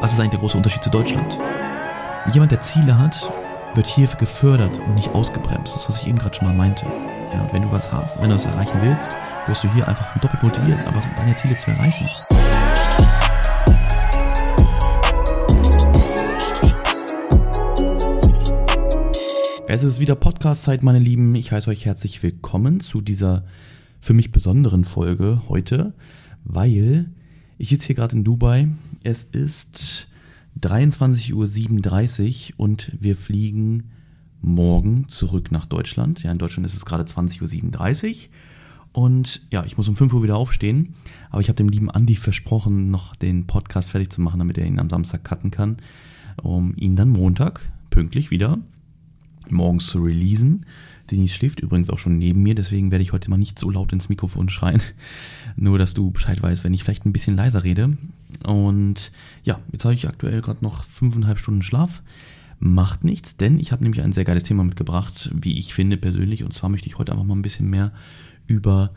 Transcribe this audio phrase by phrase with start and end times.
[0.00, 1.38] was ist eigentlich der große Unterschied zu Deutschland?
[2.32, 3.30] Jemand, der Ziele hat,
[3.74, 5.76] wird hier gefördert und nicht ausgebremst.
[5.76, 6.86] Das, was ich eben gerade schon mal meinte.
[7.34, 9.10] Ja, und wenn du was hast, wenn du was erreichen willst,
[9.46, 12.08] wirst du hier einfach doppelt motiviert, aber deine Ziele zu erreichen.
[19.68, 21.34] Es ist wieder Podcast-Zeit, meine Lieben.
[21.34, 23.44] Ich heiße euch herzlich willkommen zu dieser
[24.00, 25.92] für mich besonderen Folge heute,
[26.44, 27.10] weil
[27.58, 28.68] ich sitze hier gerade in Dubai.
[29.02, 30.08] Es ist
[30.60, 33.90] 23.37 Uhr und wir fliegen
[34.42, 36.22] morgen zurück nach Deutschland.
[36.22, 38.28] Ja, in Deutschland ist es gerade 20.37 Uhr.
[38.92, 40.94] Und ja, ich muss um 5 Uhr wieder aufstehen.
[41.30, 44.66] Aber ich habe dem lieben Andi versprochen, noch den Podcast fertig zu machen, damit er
[44.66, 45.78] ihn am Samstag cutten kann.
[46.42, 48.58] Um ihn dann Montag pünktlich wieder
[49.52, 50.66] morgens zu releasen.
[51.10, 53.92] Denise schläft übrigens auch schon neben mir, deswegen werde ich heute mal nicht so laut
[53.92, 54.82] ins Mikrofon schreien.
[55.56, 57.96] Nur, dass du Bescheid weißt, wenn ich vielleicht ein bisschen leiser rede.
[58.44, 59.10] Und
[59.42, 62.02] ja, jetzt habe ich aktuell gerade noch fünfeinhalb Stunden Schlaf.
[62.58, 66.44] Macht nichts, denn ich habe nämlich ein sehr geiles Thema mitgebracht, wie ich finde persönlich.
[66.44, 67.92] Und zwar möchte ich heute einfach mal ein bisschen mehr
[68.46, 68.90] über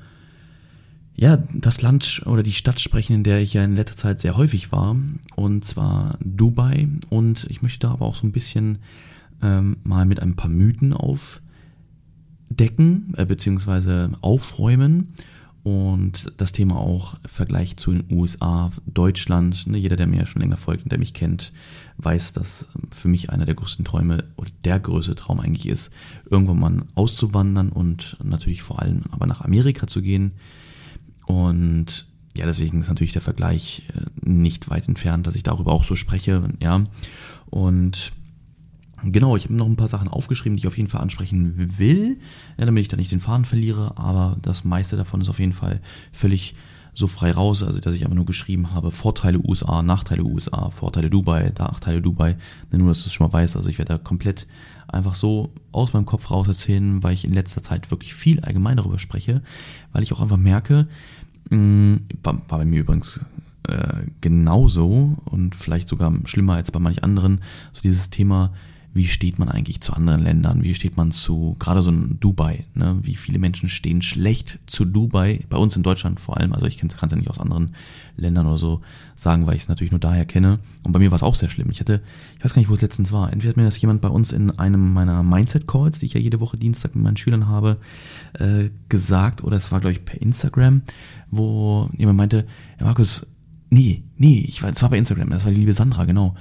[1.16, 4.36] ja, das Land oder die Stadt sprechen, in der ich ja in letzter Zeit sehr
[4.36, 4.96] häufig war.
[5.36, 6.88] Und zwar Dubai.
[7.10, 8.80] Und ich möchte da aber auch so ein bisschen
[9.44, 11.44] ähm, mal mit ein paar Mythen aufdecken,
[13.18, 15.14] äh, beziehungsweise aufräumen.
[15.64, 19.66] Und das Thema auch Vergleich zu den USA, Deutschland.
[19.68, 21.54] Ne, jeder, der mir schon länger folgt und der mich kennt,
[21.98, 25.90] weiß, dass für mich einer der größten Träume oder der größte Traum eigentlich ist,
[26.30, 30.34] irgendwann mal auszuwandern und natürlich vor allem aber nach Amerika zu gehen.
[31.28, 35.86] Und ja, deswegen ist natürlich der Vergleich äh, nicht weit entfernt, dass ich darüber auch
[35.86, 36.84] so spreche, ja.
[37.50, 38.12] Und
[39.06, 42.20] Genau, ich habe noch ein paar Sachen aufgeschrieben, die ich auf jeden Fall ansprechen will,
[42.58, 45.54] ja, damit ich da nicht den Faden verliere, aber das meiste davon ist auf jeden
[45.54, 46.56] Fall völlig
[46.94, 51.10] so frei raus, also dass ich einfach nur geschrieben habe, Vorteile USA, Nachteile USA, Vorteile
[51.10, 52.38] Dubai, Nachteile Dubai,
[52.72, 54.48] nur dass du es schon mal weißt, also ich werde da komplett
[54.88, 58.78] einfach so aus meinem Kopf raus erzählen, weil ich in letzter Zeit wirklich viel allgemein
[58.78, 59.42] darüber spreche,
[59.92, 60.88] weil ich auch einfach merke,
[61.50, 63.26] mh, mm, war, war bei mir übrigens
[63.68, 67.42] äh, genauso und vielleicht sogar schlimmer als bei manch anderen,
[67.72, 68.54] so dieses Thema,
[68.94, 72.66] wie steht man eigentlich zu anderen Ländern, wie steht man zu, gerade so ein Dubai,
[72.76, 73.00] ne?
[73.02, 76.78] wie viele Menschen stehen schlecht zu Dubai, bei uns in Deutschland vor allem, also ich
[76.78, 77.76] kann es ja nicht aus anderen
[78.16, 78.82] Ländern oder so
[79.16, 80.60] sagen, weil ich es natürlich nur daher kenne.
[80.84, 81.72] Und bei mir war es auch sehr schlimm.
[81.72, 82.02] Ich hatte,
[82.38, 84.32] ich weiß gar nicht, wo es letztens war, entweder hat mir das jemand bei uns
[84.32, 87.78] in einem meiner Mindset-Calls, die ich ja jede Woche Dienstag mit meinen Schülern habe,
[88.34, 90.84] äh, gesagt, oder es war, glaube ich, per Instagram,
[91.32, 92.46] wo jemand meinte,
[92.80, 93.26] ja Markus,
[93.72, 96.36] nee, nee, ich war, es war bei Instagram, das war die liebe Sandra, genau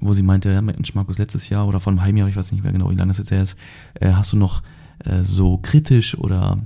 [0.00, 2.52] wo sie meinte, ja, Mensch, Markus, letztes Jahr oder vor einem halben Jahr, ich weiß
[2.52, 3.56] nicht mehr genau, wie lange das jetzt her ist,
[3.94, 4.62] äh, hast du noch
[5.04, 6.58] äh, so kritisch oder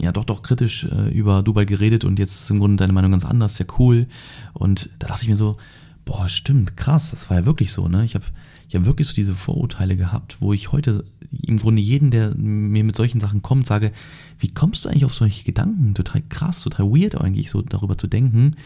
[0.00, 3.10] ja doch doch kritisch äh, über Dubai geredet und jetzt ist im Grunde deine Meinung
[3.10, 4.06] ganz anders, ja cool.
[4.52, 5.56] Und da dachte ich mir so,
[6.04, 8.04] boah, stimmt, krass, das war ja wirklich so, ne?
[8.04, 8.24] Ich habe
[8.68, 12.84] ich hab wirklich so diese Vorurteile gehabt, wo ich heute im Grunde jeden, der mir
[12.84, 13.92] mit solchen Sachen kommt, sage,
[14.38, 15.94] wie kommst du eigentlich auf solche Gedanken?
[15.94, 18.56] Total krass, total weird eigentlich, so darüber zu denken.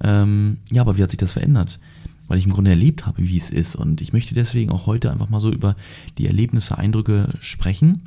[0.00, 1.80] Ähm, ja, aber wie hat sich das verändert?
[2.30, 3.74] Weil ich im Grunde erlebt habe, wie es ist.
[3.74, 5.74] Und ich möchte deswegen auch heute einfach mal so über
[6.16, 8.04] die Erlebnisse, Eindrücke sprechen,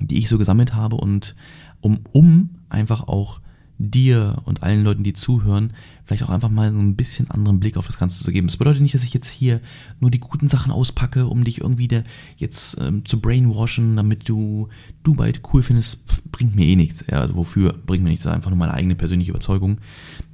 [0.00, 1.36] die ich so gesammelt habe und
[1.80, 3.40] um, um einfach auch
[3.78, 5.72] dir und allen Leuten, die zuhören,
[6.04, 8.48] vielleicht auch einfach mal so ein bisschen anderen Blick auf das Ganze zu geben.
[8.48, 9.60] Das bedeutet nicht, dass ich jetzt hier
[10.00, 12.02] nur die guten Sachen auspacke, um dich irgendwie der
[12.38, 14.68] jetzt ähm, zu brainwashen, damit du
[15.04, 17.04] Dubai cool findest, Pff, bringt mir eh nichts.
[17.08, 18.26] Ja, also wofür bringt mir nichts?
[18.26, 19.76] Einfach nur meine eigene persönliche Überzeugung.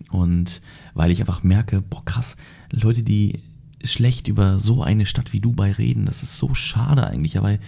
[0.08, 0.62] Und
[0.94, 2.36] weil ich einfach merke, boah krass,
[2.74, 3.40] Leute, die
[3.82, 7.58] schlecht über so eine Stadt wie Dubai reden, das ist so schade eigentlich, aber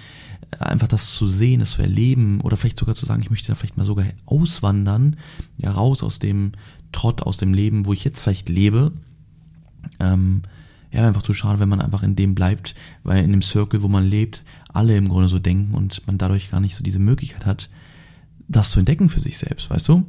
[0.58, 3.54] einfach das zu sehen, das zu erleben oder vielleicht sogar zu sagen, ich möchte da
[3.54, 5.16] vielleicht mal sogar auswandern,
[5.58, 6.52] ja raus aus dem
[6.92, 8.92] Trott, aus dem Leben, wo ich jetzt vielleicht lebe,
[10.00, 10.42] ähm,
[10.92, 13.88] ja, einfach zu schade, wenn man einfach in dem bleibt, weil in dem Circle, wo
[13.88, 17.44] man lebt, alle im Grunde so denken und man dadurch gar nicht so diese Möglichkeit
[17.44, 17.68] hat,
[18.48, 20.06] das zu entdecken für sich selbst, weißt du?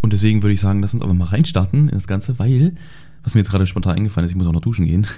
[0.00, 2.74] Und deswegen würde ich sagen, lass uns aber mal reinstarten in das Ganze, weil,
[3.24, 5.06] was mir jetzt gerade spontan eingefallen ist, ich muss auch noch duschen gehen.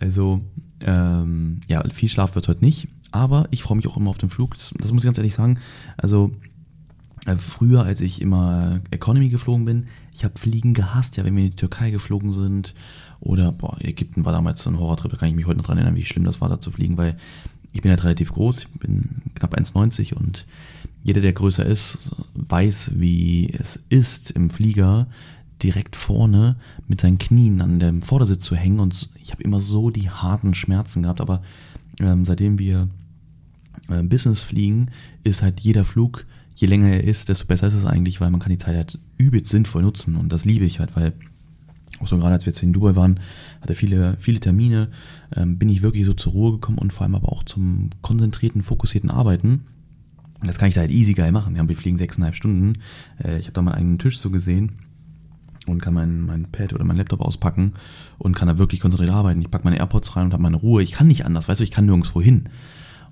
[0.00, 0.42] Also,
[0.80, 4.28] ähm, ja, viel Schlaf wird heute nicht, aber ich freue mich auch immer auf den
[4.28, 4.54] Flug.
[4.58, 5.58] Das, das muss ich ganz ehrlich sagen.
[5.96, 6.32] Also,
[7.26, 11.44] äh, früher, als ich immer Economy geflogen bin, ich habe Fliegen gehasst, ja, wenn wir
[11.44, 12.74] in die Türkei geflogen sind
[13.20, 15.78] oder, boah, Ägypten war damals so ein Horrortrip, da kann ich mich heute noch dran
[15.78, 17.16] erinnern, wie schlimm das war, da zu fliegen, weil
[17.72, 20.46] ich bin halt relativ groß, ich bin knapp 1,90 und
[21.02, 25.06] jeder, der größer ist, weiß, wie es ist, im Flieger
[25.62, 26.56] direkt vorne
[26.88, 28.80] mit seinen Knien an dem Vordersitz zu hängen.
[28.80, 31.20] Und ich habe immer so die harten Schmerzen gehabt.
[31.20, 31.42] Aber
[32.00, 32.88] ähm, seitdem wir
[33.88, 34.90] äh, Business fliegen,
[35.22, 38.40] ist halt jeder Flug, je länger er ist, desto besser ist es eigentlich, weil man
[38.40, 40.16] kann die Zeit halt übelst sinnvoll nutzen.
[40.16, 41.12] Und das liebe ich halt, weil
[42.00, 43.20] auch so gerade als wir jetzt in Dubai waren,
[43.60, 44.88] hatte viele, viele Termine,
[45.36, 48.62] ähm, bin ich wirklich so zur Ruhe gekommen und vor allem aber auch zum konzentrierten,
[48.62, 49.62] fokussierten Arbeiten.
[50.42, 51.56] Das kann ich da halt easy geil machen.
[51.56, 52.80] Ja, wir fliegen sechseinhalb Stunden.
[53.22, 54.72] Äh, ich habe da meinen eigenen Tisch so gesehen
[55.66, 57.74] und kann mein, mein Pad oder mein Laptop auspacken
[58.18, 59.40] und kann da wirklich konzentriert arbeiten.
[59.40, 60.82] Ich packe meine AirPods rein und habe meine Ruhe.
[60.82, 62.44] Ich kann nicht anders, weißt du, ich kann nirgendwo hin.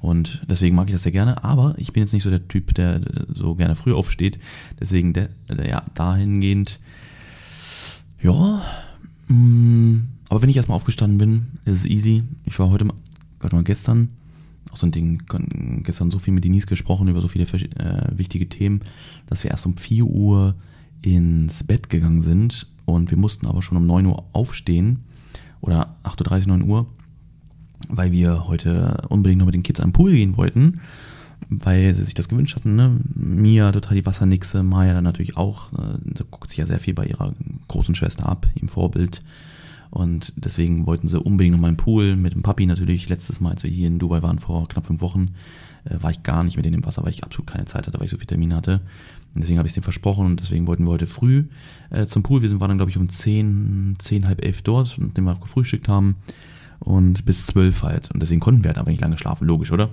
[0.01, 1.45] Und deswegen mag ich das sehr gerne.
[1.45, 3.01] Aber ich bin jetzt nicht so der Typ, der
[3.33, 4.39] so gerne früh aufsteht.
[4.81, 6.81] Deswegen, der, der ja, dahingehend,
[8.21, 8.63] ja,
[9.29, 12.25] mh, mm, aber wenn ich erstmal aufgestanden bin, ist es easy.
[12.47, 12.95] Ich war heute mal,
[13.39, 14.09] warte mal gestern,
[14.71, 15.23] auch so ein Ding,
[15.83, 18.81] gestern so viel mit Denise gesprochen über so viele äh, wichtige Themen,
[19.27, 20.55] dass wir erst um 4 Uhr
[21.03, 25.01] ins Bett gegangen sind und wir mussten aber schon um 9 Uhr aufstehen
[25.61, 26.87] oder 8.30 Uhr, 9 Uhr,
[27.89, 30.81] weil wir heute unbedingt noch mit den Kids am Pool gehen wollten,
[31.49, 32.77] weil sie sich das gewünscht hatten.
[32.77, 33.01] Ne?
[33.15, 35.73] Mia total die Wassernixe, Maya dann natürlich auch.
[35.73, 37.35] Äh, sie guckt sich ja sehr viel bei ihrer
[37.69, 39.23] großen Schwester ab, im Vorbild.
[39.91, 43.09] Und deswegen wollten sie unbedingt noch mal im Pool mit dem Papi natürlich.
[43.11, 45.35] Letztes Mal, als wir hier in Dubai waren, vor knapp fünf Wochen,
[45.85, 47.99] äh, war ich gar nicht mit denen im Wasser, weil ich absolut keine Zeit hatte,
[47.99, 48.81] weil ich so viel Termin hatte.
[49.35, 51.45] Deswegen habe ich es dem versprochen und deswegen wollten wir heute früh
[51.91, 52.43] äh, zum Pool.
[52.43, 55.41] Wir sind, waren dann, glaube ich, um zehn, zehn, halb elf dort, nachdem wir auch
[55.41, 56.17] gefrühstückt haben.
[56.81, 58.11] Und bis zwölf halt.
[58.11, 59.91] Und deswegen konnten wir halt aber nicht lange schlafen, logisch, oder?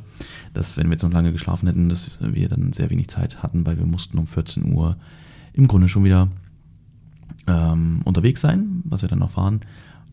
[0.54, 3.66] Dass, wenn wir jetzt noch lange geschlafen hätten, dass wir dann sehr wenig Zeit hatten,
[3.66, 4.98] weil wir mussten um 14 Uhr
[5.54, 6.30] im Grunde schon wieder
[7.48, 9.62] ähm, unterwegs sein, was wir dann noch fahren.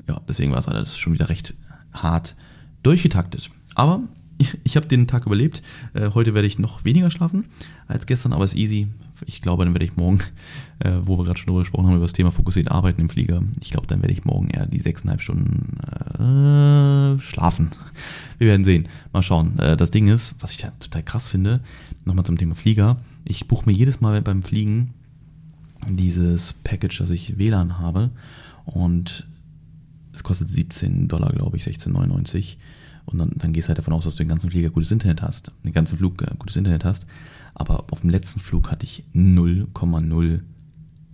[0.06, 1.54] Ja, deswegen war es alles schon wieder recht
[1.92, 2.36] hart
[2.82, 3.50] durchgetaktet.
[3.74, 4.02] Aber
[4.38, 5.62] ich, ich habe den Tag überlebt.
[5.94, 7.46] Äh, heute werde ich noch weniger schlafen
[7.86, 8.88] als gestern, aber es ist easy.
[9.24, 10.20] Ich glaube, dann werde ich morgen,
[10.80, 13.42] äh, wo wir gerade schon darüber gesprochen haben, über das Thema fokussiert arbeiten im Flieger.
[13.60, 15.78] Ich glaube, dann werde ich morgen eher die sechseinhalb Stunden
[16.14, 17.70] äh, schlafen.
[18.38, 18.88] Wir werden sehen.
[19.12, 19.58] Mal schauen.
[19.58, 21.60] Äh, das Ding ist, was ich da total krass finde,
[22.04, 22.98] nochmal zum Thema Flieger.
[23.24, 24.94] Ich buche mir jedes Mal beim Fliegen
[25.88, 28.10] dieses Package, dass ich WLAN habe
[28.64, 29.26] und
[30.12, 32.56] es kostet 17 Dollar, glaube ich, 16,99
[33.06, 35.22] und dann, dann gehst du halt davon aus, dass du den ganzen Flieger gutes Internet
[35.22, 37.06] hast, den ganzen Flug äh, gutes Internet hast.
[37.58, 40.40] Aber auf dem letzten Flug hatte ich 0,0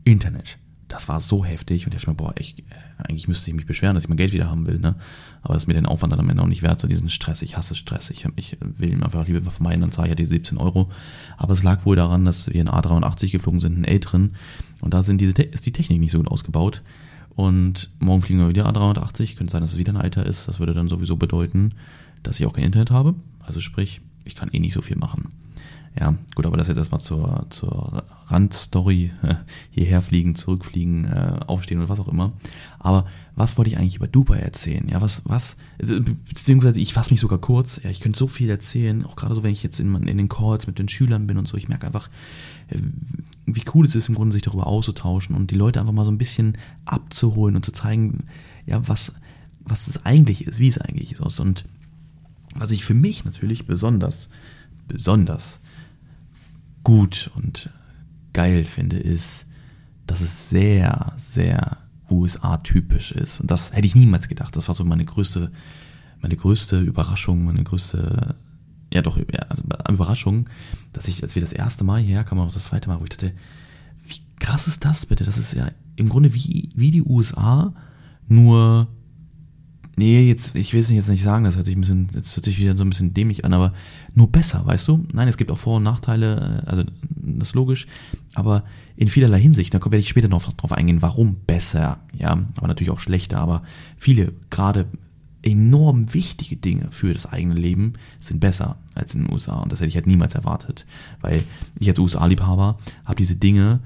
[0.03, 0.59] Internet.
[0.89, 2.65] Das war so heftig und ich dachte mir, boah, ich, äh,
[2.99, 4.97] eigentlich müsste ich mich beschweren, dass ich mein Geld wieder haben will, ne?
[5.41, 7.43] Aber das ist mir den Aufwand dann am Ende auch nicht wert, so diesen Stress.
[7.43, 8.11] Ich hasse Stress.
[8.11, 10.91] Ich, ich will ihn einfach lieber vermeiden, dann zahle ich ja die 17 Euro.
[11.37, 14.35] Aber es lag wohl daran, dass wir in A380 geflogen sind, in älteren.
[14.81, 16.83] Und da sind diese, ist die Technik nicht so gut ausgebaut.
[17.37, 19.37] Und morgen fliegen wir wieder A380.
[19.37, 20.49] Könnte sein, dass es wieder ein Alter ist.
[20.49, 21.75] Das würde dann sowieso bedeuten,
[22.25, 23.15] dass ich auch kein Internet habe.
[23.39, 25.29] Also sprich, ich kann eh nicht so viel machen.
[25.99, 29.13] Ja, gut, aber das jetzt erstmal zur, zur Randstory.
[29.71, 32.33] Hierher fliegen, zurückfliegen, äh, aufstehen oder was auch immer.
[32.79, 33.05] Aber
[33.35, 34.89] was wollte ich eigentlich über Dubai erzählen?
[34.89, 37.81] Ja, was, was, also, beziehungsweise ich fasse mich sogar kurz.
[37.83, 40.31] Ja, ich könnte so viel erzählen, auch gerade so, wenn ich jetzt in, in den
[40.31, 41.59] Calls mit den Schülern bin und so.
[41.59, 42.09] Ich merke einfach,
[42.69, 42.79] äh,
[43.45, 46.11] wie cool es ist, im Grunde sich darüber auszutauschen und die Leute einfach mal so
[46.11, 46.57] ein bisschen
[46.87, 48.25] abzuholen und zu zeigen,
[48.65, 49.13] ja, was,
[49.61, 51.41] was es eigentlich ist, wie es eigentlich ist.
[51.41, 51.67] Und
[52.55, 54.31] was ich für mich natürlich besonders,
[54.89, 55.61] besonders
[56.85, 57.71] gut und
[58.33, 59.47] geil finde, ist,
[60.07, 61.79] dass es sehr, sehr
[62.11, 63.41] USA-typisch ist.
[63.41, 64.55] Und das hätte ich niemals gedacht.
[64.57, 65.51] Das war so meine größte,
[66.21, 68.35] meine größte Überraschung, meine größte,
[68.93, 70.49] ja doch, ja, also Überraschung,
[70.93, 73.11] dass ich, als wir das erste Mal hierher kamen, auch das zweite Mal, wo ich
[73.11, 73.33] dachte,
[74.05, 75.25] wie krass ist das bitte?
[75.25, 77.73] Das ist ja im Grunde wie, wie die USA,
[78.29, 78.89] nur
[80.03, 82.45] nee, jetzt, ich will es jetzt nicht sagen, das hört sich ein bisschen, jetzt hört
[82.45, 83.73] sich wieder so ein bisschen dämlich an, aber
[84.15, 85.07] nur besser, weißt du?
[85.13, 87.87] Nein, es gibt auch Vor- und Nachteile, äh, also das ist logisch,
[88.35, 88.65] aber
[88.97, 92.91] in vielerlei Hinsicht, da werde ich später noch drauf eingehen, warum besser, ja, aber natürlich
[92.91, 93.63] auch schlechter, aber
[93.97, 94.87] viele, gerade
[95.43, 99.81] enorm wichtige Dinge für das eigene Leben sind besser als in den USA und das
[99.81, 100.85] hätte ich halt niemals erwartet,
[101.21, 101.45] weil
[101.79, 103.81] ich als USA-Liebhaber habe diese Dinge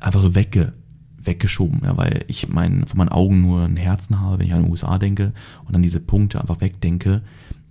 [0.00, 0.72] einfach so wegge
[1.28, 4.62] weggeschoben, ja, weil ich mein, von meinen Augen nur ein Herzen habe, wenn ich an
[4.62, 5.32] den USA denke
[5.64, 7.22] und dann diese Punkte einfach wegdenke,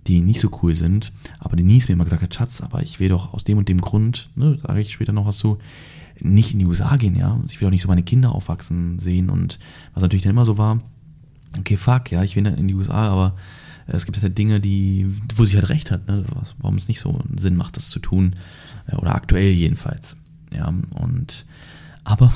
[0.06, 1.12] die nicht so cool sind.
[1.38, 3.80] Aber Denise mir immer gesagt hat, Schatz, aber ich will doch aus dem und dem
[3.80, 5.58] Grund, ne, sage ich später noch was zu,
[6.20, 7.38] nicht in die USA gehen, ja.
[7.48, 9.58] Ich will doch nicht so meine Kinder aufwachsen sehen und
[9.94, 10.78] was natürlich dann immer so war,
[11.58, 13.36] okay, fuck, ja, ich will in die USA, aber
[13.86, 16.24] es gibt halt Dinge, die, wo sie halt recht hat, ne,
[16.60, 18.36] warum es nicht so Sinn macht, das zu tun,
[18.96, 20.16] oder aktuell jedenfalls,
[20.52, 21.46] ja, und
[22.08, 22.32] aber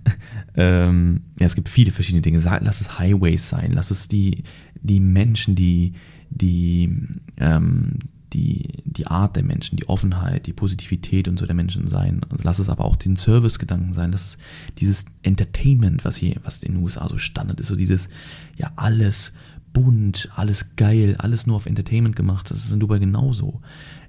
[0.56, 2.40] ähm, ja, es gibt viele verschiedene Dinge.
[2.60, 4.42] Lass es Highways sein, lass es die,
[4.80, 5.92] die Menschen, die,
[6.30, 6.90] die,
[7.36, 7.98] ähm,
[8.32, 12.22] die, die Art der Menschen, die Offenheit, die Positivität und so der Menschen sein.
[12.42, 14.12] Lass es aber auch den Servicegedanken sein.
[14.12, 14.38] Lass es
[14.78, 18.08] dieses Entertainment, was hier, was in den USA so Standard ist, so dieses,
[18.56, 19.34] ja, alles
[19.74, 22.50] bunt, alles geil, alles nur auf Entertainment gemacht.
[22.50, 23.60] Das ist in Dubai genauso.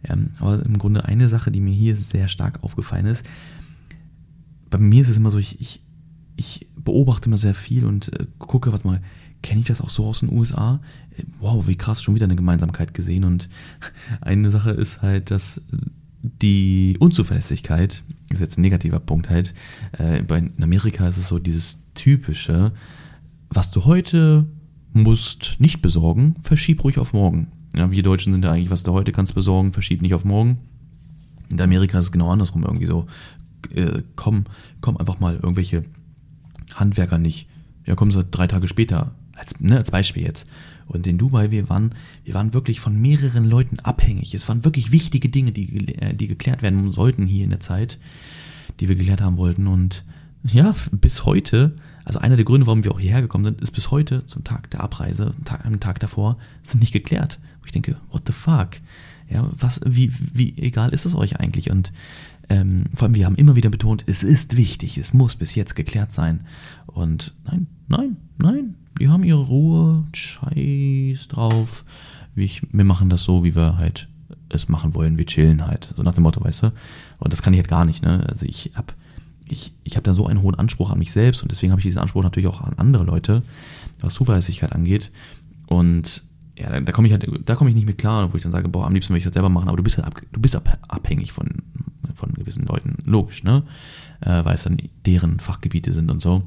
[0.06, 3.26] Ähm, aber im Grunde eine Sache, die mir hier sehr stark aufgefallen ist,
[4.74, 5.82] bei mir ist es immer so, ich, ich,
[6.36, 9.04] ich beobachte immer sehr viel und äh, gucke, was mal,
[9.44, 10.82] kenne ich das auch so aus den USA?
[11.40, 13.24] Wow, wie krass, schon wieder eine Gemeinsamkeit gesehen.
[13.24, 13.50] Und
[14.22, 15.62] eine Sache ist halt, dass
[16.24, 18.02] die Unzuverlässigkeit,
[18.32, 19.54] ist jetzt ein negativer Punkt halt,
[20.00, 22.72] äh, in Amerika ist es so dieses typische,
[23.52, 24.48] was du heute
[24.92, 27.52] musst nicht besorgen, verschieb ruhig auf morgen.
[27.76, 30.58] Ja, wir Deutschen sind ja eigentlich, was du heute kannst besorgen, verschieb nicht auf morgen.
[31.50, 33.06] In Amerika ist es genau andersrum irgendwie so.
[33.74, 34.46] Äh, komm,
[34.82, 35.86] komm einfach mal irgendwelche
[36.76, 37.48] Handwerker nicht.
[37.86, 39.12] Ja, kommen sie drei Tage später.
[39.36, 40.48] Als, ne, als Beispiel jetzt.
[40.88, 41.92] Und in Dubai, wir waren,
[42.24, 44.34] wir waren wirklich von mehreren Leuten abhängig.
[44.34, 48.00] Es waren wirklich wichtige Dinge, die, äh, die geklärt werden sollten hier in der Zeit,
[48.80, 49.68] die wir geklärt haben wollten.
[49.68, 50.04] Und
[50.46, 53.92] ja, bis heute, also einer der Gründe, warum wir auch hierher gekommen sind, ist bis
[53.92, 55.32] heute zum Tag der Abreise,
[55.64, 57.40] am Tag davor, sind nicht geklärt.
[57.60, 58.70] Wo ich denke, what the fuck?
[59.30, 61.72] Ja, was, wie, wie egal ist es euch eigentlich?
[61.72, 61.94] Und
[62.50, 65.76] ähm, vor allem, wir haben immer wieder betont, es ist wichtig, es muss bis jetzt
[65.76, 66.42] geklärt sein.
[66.86, 71.86] Und nein, nein, nein, die haben ihre Ruhe, scheiß drauf.
[72.36, 74.08] Ich, wir machen das so, wie wir halt
[74.50, 75.94] es machen wollen, wir chillen halt.
[75.96, 76.74] So nach dem Motto, weißt du?
[77.20, 78.26] Und das kann ich halt gar nicht, ne?
[78.28, 78.94] Also ich hab,
[79.48, 81.86] ich, ich habe da so einen hohen Anspruch an mich selbst und deswegen habe ich
[81.86, 83.42] diesen Anspruch natürlich auch an andere Leute,
[84.00, 85.12] was Zuverlässigkeit angeht.
[85.68, 86.24] Und
[86.58, 88.52] ja, da, da komme ich halt, da komme ich nicht mit klar, wo ich dann
[88.52, 90.40] sage, boah, am liebsten will ich das selber machen, aber du bist halt ab, du
[90.40, 90.56] bist
[90.88, 91.48] abhängig von,
[92.14, 93.64] von gewissen Leuten, logisch, ne?
[94.22, 96.44] Äh, weil es dann deren Fachgebiete sind und so.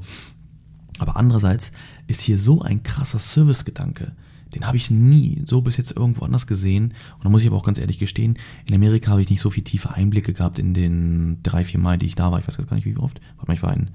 [0.99, 1.71] Aber andererseits
[2.07, 4.13] ist hier so ein krasser Servicegedanke.
[4.55, 6.93] Den habe ich nie so bis jetzt irgendwo anders gesehen.
[7.17, 9.49] Und da muss ich aber auch ganz ehrlich gestehen, in Amerika habe ich nicht so
[9.49, 12.39] viel tiefe Einblicke gehabt in den drei, vier Mal, die ich da war.
[12.39, 13.19] Ich weiß gar nicht, wie oft.
[13.35, 13.89] Warte mal, ich war in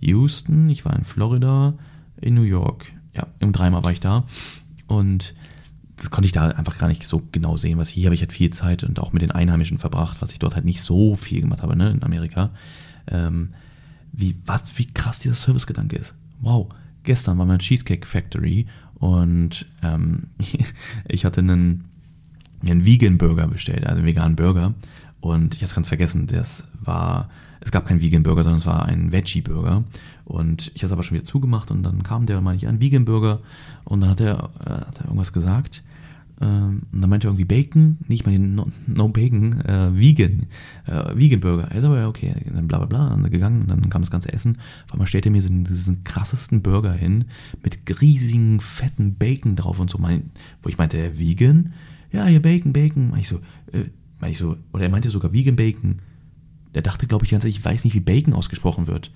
[0.00, 1.74] Houston, ich war in Florida,
[2.20, 2.92] in New York.
[3.14, 4.24] Ja, im dreimal war ich da.
[4.86, 5.34] Und
[6.02, 8.32] das konnte ich da einfach gar nicht so genau sehen, was hier habe ich halt
[8.32, 11.40] viel Zeit und auch mit den Einheimischen verbracht, was ich dort halt nicht so viel
[11.40, 12.50] gemacht habe, ne, in Amerika.
[13.06, 13.50] Ähm,
[14.12, 16.14] wie, was, wie krass dieser Servicegedanke ist.
[16.40, 16.68] Wow.
[17.04, 20.24] Gestern war mein Cheesecake Factory und ähm,
[21.08, 21.84] ich hatte einen,
[22.62, 24.74] einen Vegan Burger bestellt, also einen veganen Burger.
[25.20, 27.30] Und ich habe es ganz vergessen, das war,
[27.60, 29.84] es gab keinen Vegan Burger, sondern es war ein Veggie Burger.
[30.24, 32.68] Und ich habe es aber schon wieder zugemacht und dann kam der und meinte ich,
[32.68, 33.40] ein Vegan Burger.
[33.84, 35.84] Und dann hat er, äh, hat er irgendwas gesagt.
[36.42, 40.46] Ähm, und dann meinte er irgendwie Bacon, nicht mal den No, no Bacon, äh, Vegan,
[40.86, 41.70] äh, Vegan Burger.
[41.70, 44.58] Also ja, okay, dann bla bla bla, dann gegangen, dann kam das ganze Essen.
[44.86, 47.26] Auf einmal stellt er mir diesen, diesen krassesten Burger hin,
[47.62, 50.30] mit riesigen, fetten Bacon drauf und so, mein,
[50.62, 51.74] wo ich meinte, äh, Vegan?
[52.10, 53.10] Ja, hier Bacon, Bacon.
[53.10, 53.36] Mach ich so,
[53.72, 53.84] äh,
[54.20, 56.00] mach ich so, oder er meinte sogar Vegan Bacon.
[56.74, 59.12] Der dachte, glaube ich, ganz ehrlich, ich weiß nicht, wie Bacon ausgesprochen wird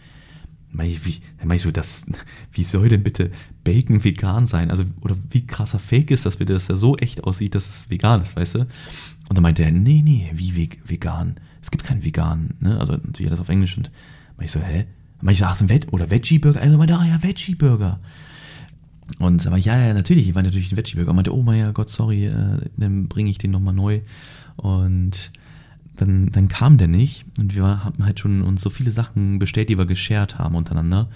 [0.79, 2.07] wie, meinst du, das,
[2.53, 3.31] wie soll denn bitte
[3.65, 4.71] Bacon vegan sein?
[4.71, 7.91] Also, oder wie krasser Fake ist das bitte, dass er so echt aussieht, dass es
[7.91, 8.59] vegan ist, weißt du?
[8.61, 11.37] Und dann meinte er, nee, nee, wie vegan?
[11.63, 12.79] Es gibt keinen vegan, ne?
[12.79, 13.91] Also natürlich alles auf Englisch und
[14.41, 14.87] ich so, hä?
[15.21, 16.61] Dann ich so, ach, ist ein Veg oder Veggie-Burger?
[16.61, 17.99] Also meinte, ah ja, Veggie-Burger.
[19.19, 21.11] Und aber ja, ja, natürlich, ich war natürlich ein Veggie-Burger.
[21.11, 24.01] Und meinte, oh mein Gott, sorry, äh, dann bringe ich den nochmal neu.
[24.57, 25.33] Und
[25.97, 29.69] dann, dann kam der nicht und wir haben halt schon uns so viele Sachen bestellt,
[29.69, 31.09] die wir geshared haben untereinander.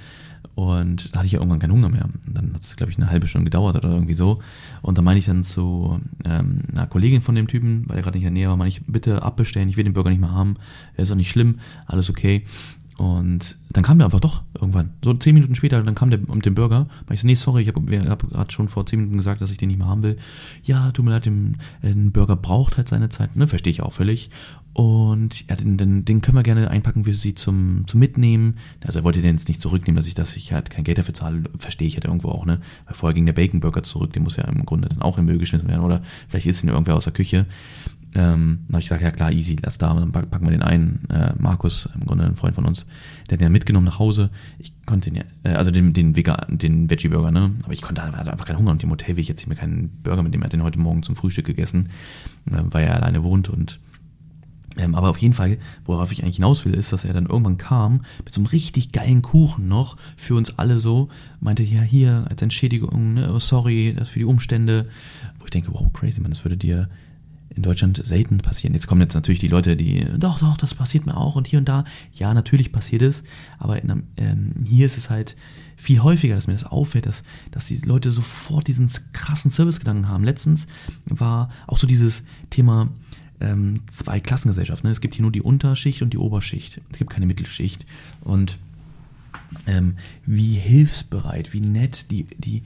[0.55, 2.09] Und da hatte ich ja irgendwann keinen Hunger mehr.
[2.27, 4.41] Dann hat es, glaube ich, eine halbe Stunde gedauert oder irgendwie so.
[4.83, 8.19] Und dann meine ich dann zu ähm, einer Kollegin von dem Typen, weil er gerade
[8.19, 10.33] nicht in der Nähe war, meine ich, bitte abbestellen, ich will den Burger nicht mehr
[10.33, 10.57] haben.
[10.97, 12.45] Er ist auch nicht schlimm, alles okay.
[13.01, 14.91] Und dann kam der einfach doch irgendwann.
[15.03, 16.87] So zehn Minuten später, dann kam der mit dem Burger.
[17.07, 19.51] Weil ich so, nee, sorry, ich habe hab gerade schon vor zehn Minuten gesagt, dass
[19.51, 20.19] ich den nicht mehr haben will.
[20.63, 23.37] Ja, tut mir leid, ein Burger braucht halt seine Zeit.
[23.37, 24.29] Ne, verstehe ich auch völlig.
[24.73, 28.57] Und ja, den, den, den können wir gerne einpacken für Sie zum, zum Mitnehmen.
[28.85, 31.15] Also er wollte den jetzt nicht zurücknehmen, dass ich, dass ich halt kein Geld dafür
[31.15, 32.61] zahle, verstehe ich halt irgendwo auch, ne?
[32.87, 35.25] Weil vorher ging der Bacon Burger zurück, den muss ja im Grunde dann auch im
[35.25, 35.83] Müll geschmissen werden.
[35.83, 37.47] Oder vielleicht ist ihn irgendwer aus der Küche.
[38.13, 41.01] Ähm, dann habe ich gesagt, ja klar, easy, lass da, dann packen wir den ein.
[41.09, 42.87] Äh, Markus, im Grunde ein Freund von uns,
[43.29, 44.31] der hat den ja mitgenommen nach Hause.
[44.59, 47.53] Ich konnte den ja, äh, also den, den Vegan, den Veggie-Burger, ne?
[47.63, 49.91] Aber ich konnte, hatte einfach keinen Hunger und im Hotel will ich jetzt mir keinen
[50.03, 51.91] Burger mit dem, er hat den heute Morgen zum Frühstück gegessen,
[52.51, 53.79] äh, weil er alleine wohnt und
[54.77, 57.59] ähm, aber auf jeden Fall, worauf ich eigentlich hinaus will, ist, dass er dann irgendwann
[57.59, 61.09] kam mit so einem richtig geilen Kuchen noch für uns alle so,
[61.41, 64.89] meinte, ja, hier als Entschädigung, ne, oh, sorry, das für die Umstände.
[65.39, 66.89] Wo ich denke, wow, crazy, man, das würde dir
[67.55, 68.75] in Deutschland selten passieren.
[68.75, 71.59] Jetzt kommen jetzt natürlich die Leute, die, doch, doch, das passiert mir auch und hier
[71.59, 71.85] und da.
[72.13, 73.25] Ja, natürlich passiert es,
[73.59, 75.37] aber in, ähm, hier ist es halt
[75.77, 80.25] viel häufiger, dass mir das auffällt, dass, dass die Leute sofort diesen krassen Servicegedanken haben.
[80.25, 80.69] Letztens
[81.07, 82.89] war auch so dieses Thema,
[83.41, 84.89] ähm, zwei Klassengesellschaften.
[84.89, 84.93] Ne?
[84.93, 86.81] Es gibt hier nur die Unterschicht und die Oberschicht.
[86.91, 87.87] Es gibt keine Mittelschicht.
[88.21, 88.59] Und
[89.67, 92.63] ähm, wie hilfsbereit, wie nett die, die,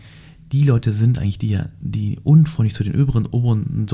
[0.53, 3.89] die Leute sind eigentlich die, die unfreundlich zu den oberen, oberen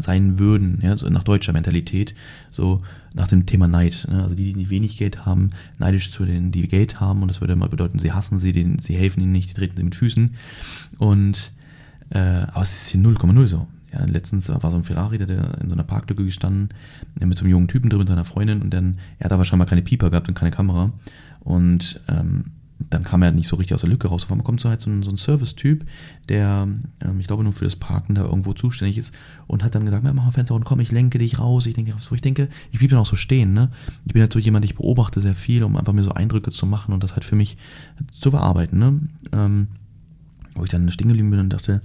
[0.00, 2.14] sein würden, ja, so nach deutscher Mentalität,
[2.50, 2.82] so
[3.14, 4.06] nach dem Thema Neid.
[4.10, 4.22] Ne?
[4.22, 7.56] Also die, die wenig Geld haben, neidisch zu denen, die Geld haben und das würde
[7.56, 10.36] mal bedeuten, sie hassen sie, denen, sie helfen ihnen nicht, die treten sie mit Füßen.
[10.98, 11.52] Und
[12.10, 13.66] äh, aber es ist hier 0,0 so.
[13.94, 16.70] Ja, letztens war so ein Ferrari, der, in so einer Parklücke gestanden,
[17.20, 19.68] mit so einem jungen Typen drin, mit seiner Freundin und dann, er hat aber scheinbar
[19.68, 20.92] keine Pieper gehabt und keine Kamera.
[21.40, 22.46] Und ähm,
[22.90, 24.24] dann kam er nicht so richtig aus der Lücke raus.
[24.24, 25.86] Auf einmal kommt so halt so ein, so ein Service-Typ,
[26.28, 26.66] der,
[27.00, 29.14] ähm, ich glaube, nur für das Parken da irgendwo zuständig ist
[29.46, 31.66] und hat dann gesagt, mach mal Fenster und komm, ich lenke dich raus.
[31.66, 33.70] Ich denke, ich denke, ich blieb dann auch so stehen, ne?
[34.06, 36.66] Ich bin halt so jemand, ich beobachte sehr viel, um einfach mir so Eindrücke zu
[36.66, 37.56] machen und das halt für mich
[38.12, 39.00] zu verarbeiten, ne?
[39.32, 39.68] Ähm,
[40.54, 41.80] wo ich dann stehen geblieben bin und dachte,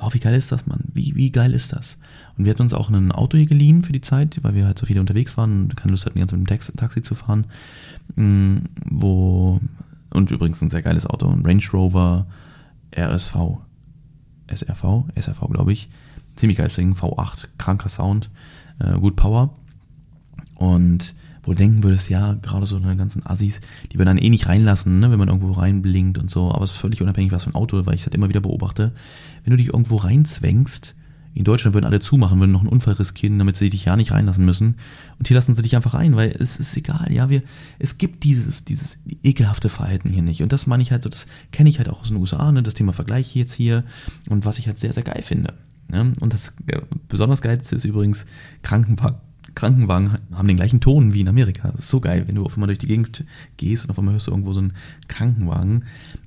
[0.00, 0.84] oh, wie geil ist das, Mann?
[0.92, 1.98] Wie, wie geil ist das?
[2.36, 4.78] Und wir hatten uns auch ein Auto hier geliehen für die Zeit, weil wir halt
[4.78, 7.46] so viele unterwegs waren und keine Lust hatten, ganz mit dem Taxi, Taxi zu fahren,
[8.16, 8.56] mm,
[8.86, 9.60] wo
[10.10, 12.26] und übrigens ein sehr geiles Auto, ein Range Rover
[12.94, 13.58] RSV.
[14.48, 15.04] SRV?
[15.14, 15.88] SRV, glaube ich.
[16.36, 18.30] Ziemlich geiles Ding, V8, kranker Sound,
[18.78, 19.54] äh, gut Power.
[20.56, 24.30] Und wo du denken würdest, ja, gerade so eine ganzen Assis, die wir dann eh
[24.30, 27.44] nicht reinlassen, ne, wenn man irgendwo reinblinkt und so, aber es ist völlig unabhängig, was
[27.44, 28.92] für ein Auto, weil ich es halt immer wieder beobachte.
[29.44, 30.94] Wenn du dich irgendwo reinzwängst,
[31.34, 34.12] in Deutschland würden alle zumachen, würden noch einen Unfall riskieren, damit sie dich ja nicht
[34.12, 34.76] reinlassen müssen.
[35.18, 37.42] Und hier lassen sie dich einfach rein, weil es ist egal, ja, wir,
[37.78, 40.42] es gibt dieses, dieses ekelhafte Verhalten hier nicht.
[40.42, 42.62] Und das meine ich halt so, das kenne ich halt auch aus den USA, ne,
[42.62, 43.84] das Thema Vergleich jetzt hier
[44.28, 45.54] und was ich halt sehr, sehr geil finde.
[45.90, 46.12] Ne?
[46.20, 48.26] Und das äh, besonders geilste ist übrigens
[48.60, 49.16] Krankenwagen.
[49.54, 51.70] Krankenwagen haben den gleichen Ton wie in Amerika.
[51.70, 53.24] Das ist so geil, wenn du auf einmal durch die Gegend
[53.56, 54.72] gehst und auf einmal hörst du irgendwo so einen
[55.08, 55.84] Krankenwagen,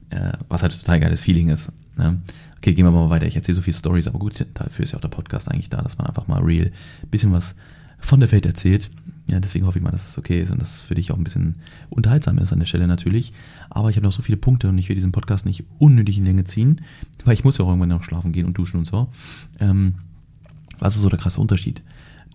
[0.10, 1.72] äh, was halt total geiles Feeling ist.
[1.98, 2.20] Ne?
[2.58, 3.25] Okay, gehen wir mal weiter.
[3.25, 5.82] Ich erzähle so viele Stories, aber gut, dafür ist ja auch der Podcast eigentlich da,
[5.82, 7.55] dass man einfach mal real ein bisschen was
[8.00, 8.89] von der Welt erzählt.
[9.27, 11.17] Ja, deswegen hoffe ich mal, dass es okay ist und dass es für dich auch
[11.17, 11.55] ein bisschen
[11.89, 13.34] unterhaltsam ist an der Stelle natürlich.
[13.70, 16.25] Aber ich habe noch so viele Punkte und ich will diesen Podcast nicht unnötig in
[16.25, 16.82] Länge ziehen,
[17.24, 19.10] weil ich muss ja auch irgendwann noch schlafen gehen und duschen und so.
[19.60, 19.96] Ähm,
[20.77, 21.82] was ist so der krasse Unterschied?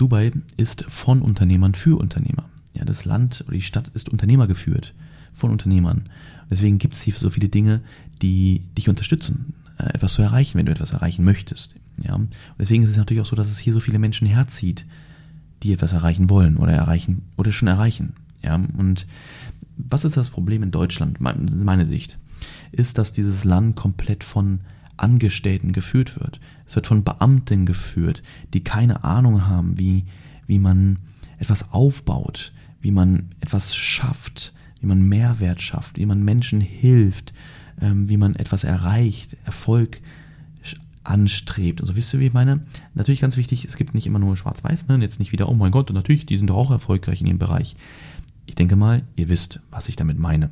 [0.01, 2.49] Dubai ist von Unternehmern für Unternehmer.
[2.75, 4.95] Ja, das Land oder die Stadt ist Unternehmer geführt
[5.35, 6.09] von Unternehmern.
[6.51, 7.83] Deswegen gibt es hier so viele Dinge,
[8.23, 9.55] die dich unterstützen.
[9.79, 11.75] Äh, etwas zu erreichen, wenn du etwas erreichen möchtest.
[12.03, 12.15] Ja?
[12.15, 14.87] Und deswegen ist es natürlich auch so, dass es hier so viele Menschen herzieht,
[15.63, 18.15] die etwas erreichen wollen oder erreichen oder schon erreichen.
[18.43, 18.55] Ja?
[18.55, 19.07] Und
[19.77, 21.21] was ist das Problem in Deutschland?
[21.21, 22.19] Meine Sicht
[22.73, 24.61] ist, dass dieses Land komplett von
[25.01, 26.41] Angestellten geführt wird.
[26.67, 30.05] Es wird von Beamten geführt, die keine Ahnung haben, wie,
[30.47, 30.99] wie man
[31.39, 37.33] etwas aufbaut, wie man etwas schafft, wie man Mehrwert schafft, wie man Menschen hilft,
[37.81, 40.01] ähm, wie man etwas erreicht, Erfolg
[41.03, 41.81] anstrebt.
[41.81, 42.61] Und so wisst ihr, wie ich meine?
[42.95, 44.99] Natürlich ganz wichtig, es gibt nicht immer nur Schwarz-Weiß, ne?
[45.01, 47.39] jetzt nicht wieder, oh mein Gott, und natürlich, die sind doch auch erfolgreich in ihrem
[47.39, 47.77] Bereich.
[48.47, 50.51] Ich denke mal, ihr wisst, was ich damit meine.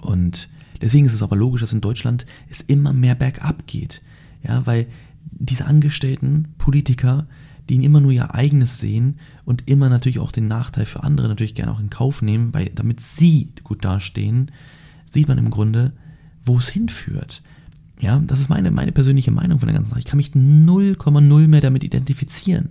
[0.00, 0.48] Und
[0.82, 4.02] deswegen ist es aber logisch, dass in Deutschland es immer mehr bergab geht.
[4.42, 4.86] Ja, weil
[5.30, 7.26] diese Angestellten, Politiker,
[7.68, 11.54] die immer nur ihr eigenes sehen und immer natürlich auch den Nachteil für andere natürlich
[11.54, 14.50] gerne auch in Kauf nehmen, weil damit sie gut dastehen,
[15.10, 15.92] sieht man im Grunde,
[16.44, 17.42] wo es hinführt.
[18.00, 20.00] Ja, das ist meine, meine persönliche Meinung von der ganzen Sache.
[20.00, 22.70] Ich kann mich 0,0 mehr damit identifizieren.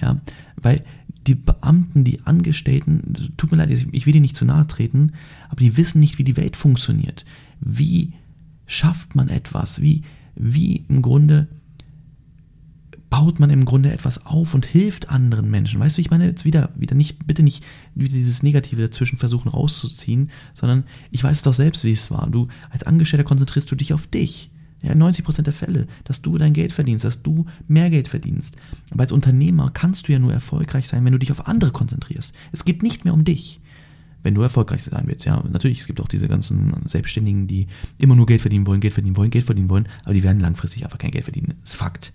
[0.00, 0.18] Ja,
[0.56, 0.84] weil
[1.28, 5.12] die Beamten, die Angestellten, tut mir leid, ich will dir nicht zu nahe treten,
[5.50, 7.24] aber die wissen nicht, wie die Welt funktioniert.
[7.60, 8.14] Wie
[8.66, 9.82] schafft man etwas?
[9.82, 10.02] Wie,
[10.34, 11.48] wie im Grunde
[13.10, 15.80] baut man im Grunde etwas auf und hilft anderen Menschen.
[15.80, 17.64] Weißt du, ich meine jetzt wieder, wieder nicht, bitte nicht
[17.94, 22.28] wieder dieses Negative dazwischen versuchen rauszuziehen, sondern ich weiß doch selbst, wie es war.
[22.30, 24.50] Du als Angestellter konzentrierst du dich auf dich.
[24.82, 28.56] Ja, 90% der Fälle, dass du dein Geld verdienst, dass du mehr Geld verdienst.
[28.90, 32.34] Aber als Unternehmer kannst du ja nur erfolgreich sein, wenn du dich auf andere konzentrierst.
[32.52, 33.60] Es geht nicht mehr um dich
[34.24, 35.24] wenn du erfolgreich sein willst.
[35.26, 38.92] Ja, natürlich, es gibt auch diese ganzen Selbstständigen, die immer nur Geld verdienen wollen, Geld
[38.92, 41.54] verdienen wollen, Geld verdienen wollen, aber die werden langfristig einfach kein Geld verdienen.
[41.62, 42.12] Das ist Fakt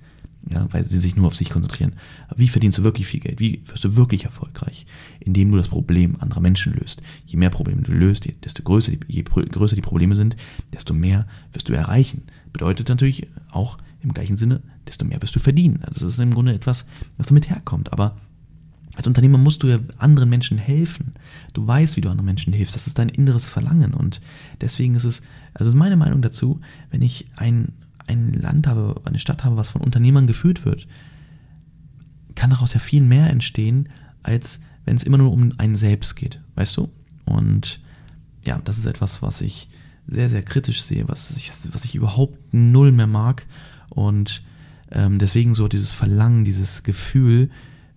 [0.49, 1.93] ja, weil sie sich nur auf sich konzentrieren.
[2.35, 3.39] Wie verdienst du wirklich viel Geld?
[3.39, 4.85] Wie wirst du wirklich erfolgreich?
[5.19, 7.01] Indem du das Problem anderer Menschen löst.
[7.25, 10.35] Je mehr Probleme du löst, desto größer je größer die Probleme sind,
[10.73, 12.23] desto mehr wirst du erreichen.
[12.53, 15.83] Bedeutet natürlich auch im gleichen Sinne, desto mehr wirst du verdienen.
[15.91, 16.85] Das ist im Grunde etwas,
[17.17, 17.91] was damit herkommt.
[17.91, 18.17] Aber
[18.95, 21.13] als Unternehmer musst du ja anderen Menschen helfen.
[21.53, 22.75] Du weißt, wie du anderen Menschen hilfst.
[22.75, 23.93] Das ist dein inneres Verlangen.
[23.93, 24.21] Und
[24.61, 25.21] deswegen ist es,
[25.53, 26.61] also ist meine Meinung dazu,
[26.91, 27.73] wenn ich ein
[28.07, 30.87] ein Land habe, eine Stadt habe, was von Unternehmern geführt wird,
[32.35, 33.89] kann daraus ja viel mehr entstehen,
[34.23, 36.89] als wenn es immer nur um einen selbst geht, weißt du?
[37.25, 37.79] Und
[38.43, 39.69] ja, das ist etwas, was ich
[40.07, 43.45] sehr, sehr kritisch sehe, was ich, was ich überhaupt null mehr mag.
[43.89, 44.43] Und
[44.91, 47.49] ähm, deswegen so dieses Verlangen, dieses Gefühl,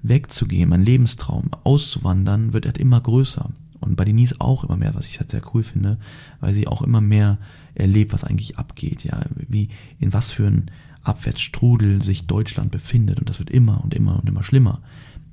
[0.02, 3.50] wegzugehen, mein Lebenstraum, auszuwandern, wird halt immer größer.
[3.80, 5.98] Und bei Denise auch immer mehr, was ich halt sehr cool finde,
[6.40, 7.38] weil sie auch immer mehr
[7.74, 10.70] erlebt, was eigentlich abgeht, ja, wie, in was für ein
[11.02, 13.18] Abwärtsstrudel sich Deutschland befindet.
[13.20, 14.80] Und das wird immer und immer und immer schlimmer.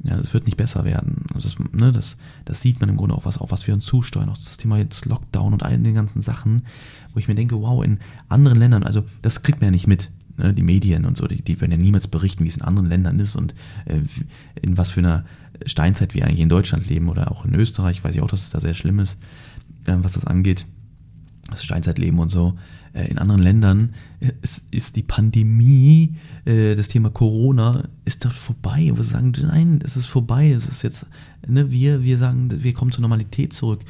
[0.04, 1.26] Ja, es wird nicht besser werden.
[1.34, 4.30] Das, ne, das, das sieht man im Grunde auch, was, auch was wir uns zusteuern.
[4.30, 6.64] Auch das Thema jetzt Lockdown und all den ganzen Sachen,
[7.14, 10.12] wo ich mir denke, wow, in anderen Ländern, also das kriegt man ja nicht mit.
[10.36, 12.90] Ne, die Medien und so, die, die würden ja niemals berichten, wie es in anderen
[12.90, 13.54] Ländern ist und
[13.86, 14.00] äh,
[14.62, 15.26] in was für einer
[15.68, 18.50] Steinzeit wir eigentlich in Deutschland leben oder auch in Österreich, weiß ich auch, dass es
[18.50, 19.18] da sehr schlimm ist,
[19.86, 20.66] äh, was das angeht.
[21.50, 22.58] Das Steinzeitleben und so.
[22.94, 23.94] Äh, in anderen Ländern
[24.42, 28.92] ist, äh, ist die Pandemie, äh, das Thema Corona ist doch vorbei.
[28.94, 30.52] Wir sagen, nein, es ist vorbei.
[30.52, 31.08] Es ist jetzt,
[31.48, 33.82] ne, wir, wir sagen, wir kommen zur Normalität zurück.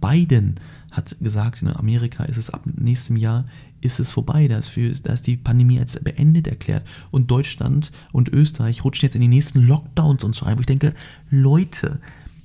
[0.00, 0.54] Biden
[0.90, 3.44] hat gesagt, in Amerika ist es ab nächstem Jahr
[3.80, 4.48] ist es vorbei.
[4.48, 6.86] Da ist, für, da ist die Pandemie als beendet erklärt.
[7.10, 10.56] Und Deutschland und Österreich rutschen jetzt in die nächsten Lockdowns und so ein.
[10.56, 10.94] Wo ich denke,
[11.30, 12.00] Leute,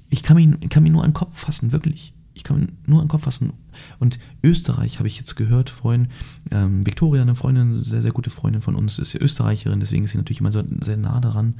[0.09, 3.05] ich kann mich, kann mich nur an den Kopf fassen, wirklich ich kann nur an
[3.05, 3.53] den Kopf fassen.
[3.99, 6.07] Und Österreich habe ich jetzt gehört vorhin.
[6.51, 10.11] Ähm, Victoria, eine Freundin, sehr, sehr gute Freundin von uns, ist ja Österreicherin, deswegen ist
[10.11, 11.55] sie natürlich immer so sehr nah daran.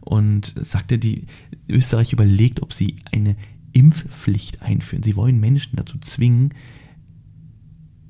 [0.00, 1.26] Und sagte, die
[1.68, 3.36] Österreich überlegt, ob sie eine
[3.72, 5.02] Impfpflicht einführen.
[5.02, 6.54] Sie wollen Menschen dazu zwingen,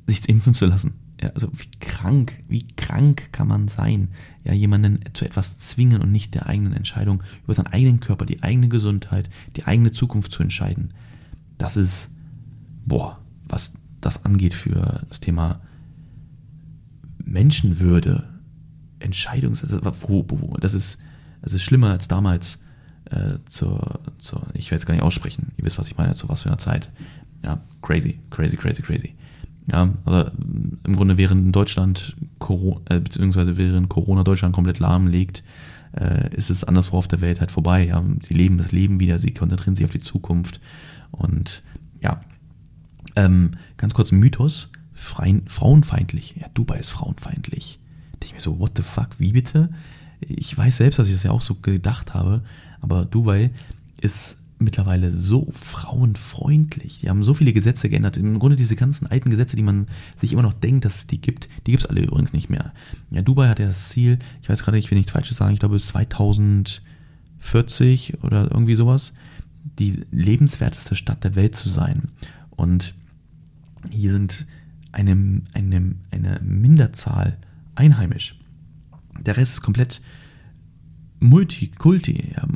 [0.06, 0.94] sich impfen zu lassen.
[1.22, 4.08] Ja, also wie krank, wie krank kann man sein,
[4.44, 8.42] ja, jemanden zu etwas zwingen und nicht der eigenen Entscheidung über seinen eigenen Körper, die
[8.42, 10.92] eigene Gesundheit, die eigene Zukunft zu entscheiden
[11.58, 12.10] das ist,
[12.84, 15.60] boah, was das angeht für das Thema
[17.24, 18.28] Menschenwürde,
[18.98, 20.98] Entscheidungs, das ist,
[21.42, 22.58] das ist schlimmer als damals
[23.10, 26.28] äh, zur, zur, ich werde es gar nicht aussprechen, ihr wisst, was ich meine, zu
[26.28, 26.90] was für einer Zeit.
[27.42, 29.14] Ja, crazy, crazy, crazy, crazy.
[29.70, 30.30] Ja, also
[30.84, 35.42] im Grunde während Deutschland, Corona, äh, beziehungsweise während Corona Deutschland komplett lahmlegt,
[35.98, 37.86] äh, ist es anderswo auf der Welt halt vorbei.
[37.86, 38.02] Ja.
[38.22, 40.60] Sie leben das Leben wieder, sie konzentrieren sich auf die Zukunft
[41.18, 41.62] und
[42.00, 42.20] ja,
[43.16, 46.36] ähm, ganz kurz Mythos, Freien, frauenfeindlich.
[46.40, 47.78] Ja, Dubai ist frauenfeindlich.
[48.20, 49.70] Da ich mir so, what the fuck, wie bitte?
[50.20, 52.42] Ich weiß selbst, dass ich das ja auch so gedacht habe,
[52.80, 53.50] aber Dubai
[54.00, 57.00] ist mittlerweile so frauenfreundlich.
[57.00, 58.16] Die haben so viele Gesetze geändert.
[58.16, 61.20] Im Grunde diese ganzen alten Gesetze, die man sich immer noch denkt, dass es die
[61.20, 62.72] gibt, die gibt es alle übrigens nicht mehr.
[63.10, 65.60] Ja, Dubai hat ja das Ziel, ich weiß gerade, ich will nichts Falsches sagen, ich
[65.60, 69.12] glaube bis 2040 oder irgendwie sowas,
[69.78, 72.08] die lebenswerteste Stadt der Welt zu sein.
[72.50, 72.94] Und
[73.90, 74.46] hier sind
[74.92, 77.36] eine, eine, eine Minderzahl
[77.74, 78.38] einheimisch.
[79.20, 80.00] Der Rest ist komplett
[81.20, 82.32] Multikulti.
[82.36, 82.46] Ja.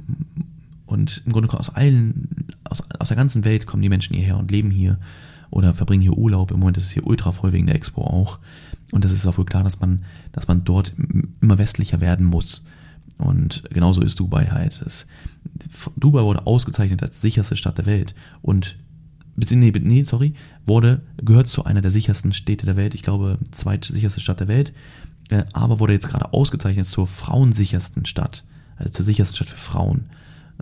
[0.86, 4.50] Und im Grunde aus allen, aus, aus der ganzen Welt kommen die Menschen hierher und
[4.50, 4.98] leben hier
[5.50, 6.50] oder verbringen hier Urlaub.
[6.50, 8.38] Im Moment ist es hier ultra voll wegen der Expo auch.
[8.92, 10.94] Und das ist auch wohl klar, dass man, dass man dort
[11.40, 12.64] immer westlicher werden muss.
[13.18, 14.80] Und genauso ist Dubai halt.
[14.82, 15.06] Es,
[15.96, 18.78] Dubai wurde ausgezeichnet als sicherste Stadt der Welt und
[19.36, 20.34] nee, nee, sorry,
[20.66, 24.72] wurde, gehört zu einer der sichersten Städte der Welt, ich glaube, zweitsicherste Stadt der Welt,
[25.30, 28.44] äh, aber wurde jetzt gerade ausgezeichnet zur frauensichersten Stadt,
[28.76, 30.06] also zur sichersten Stadt für Frauen.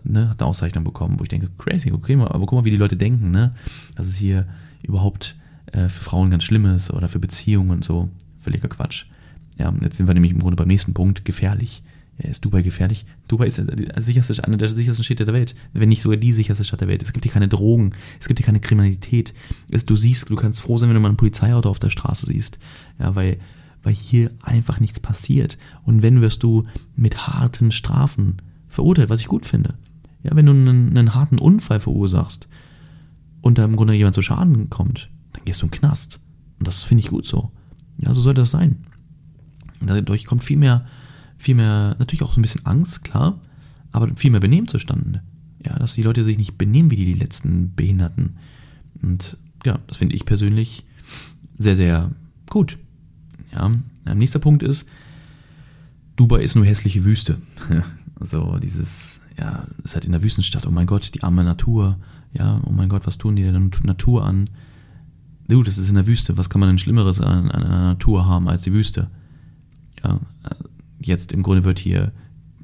[0.04, 2.76] Ne, hat eine Auszeichnung bekommen, wo ich denke, crazy, okay, aber guck mal, wie die
[2.76, 3.54] Leute denken, ne,
[3.94, 4.46] dass es hier
[4.82, 5.36] überhaupt
[5.72, 8.10] äh, für Frauen ganz schlimm ist oder für Beziehungen und so.
[8.40, 9.06] Völliger Quatsch.
[9.58, 11.82] Ja, jetzt sind wir nämlich im Grunde beim nächsten Punkt, gefährlich.
[12.18, 13.04] Ja, ist Dubai gefährlich?
[13.28, 16.64] Dubai ist die sicherste, eine der sichersten Städte der Welt, wenn nicht sogar die sicherste
[16.64, 17.02] Stadt der Welt.
[17.02, 19.34] Es gibt hier keine Drogen, es gibt hier keine Kriminalität.
[19.84, 22.58] Du siehst, du kannst froh sein, wenn du mal ein Polizeiauto auf der Straße siehst,
[22.98, 23.38] ja, weil,
[23.82, 25.58] weil hier einfach nichts passiert.
[25.84, 26.64] Und wenn wirst du
[26.96, 29.74] mit harten Strafen verurteilt, was ich gut finde.
[30.22, 32.48] Ja, wenn du einen, einen harten Unfall verursachst
[33.42, 36.18] und da im Grunde jemand zu Schaden kommt, dann gehst du in den Knast.
[36.58, 37.52] Und das finde ich gut so.
[37.98, 38.84] Ja, so sollte das sein.
[39.80, 40.86] Und dadurch kommt viel mehr
[41.38, 43.38] viel mehr, natürlich auch so ein bisschen Angst, klar,
[43.92, 45.22] aber viel mehr Benehmen zustande.
[45.64, 48.36] Ja, dass die Leute sich nicht benehmen wie die, die letzten Behinderten.
[49.02, 50.84] Und ja, das finde ich persönlich
[51.56, 52.10] sehr, sehr
[52.48, 52.78] gut.
[53.52, 53.70] Ja,
[54.14, 54.86] nächster Punkt ist,
[56.16, 57.38] Dubai ist nur hässliche Wüste.
[58.20, 61.98] so dieses, ja, ist halt in der Wüstenstadt, oh mein Gott, die arme Natur,
[62.32, 64.50] ja, oh mein Gott, was tun die der Natur an?
[65.48, 68.26] Du, das ist in der Wüste, was kann man denn Schlimmeres an, an einer Natur
[68.26, 69.10] haben als die Wüste?
[70.02, 70.20] Ja,
[71.00, 72.12] jetzt im Grunde wird hier,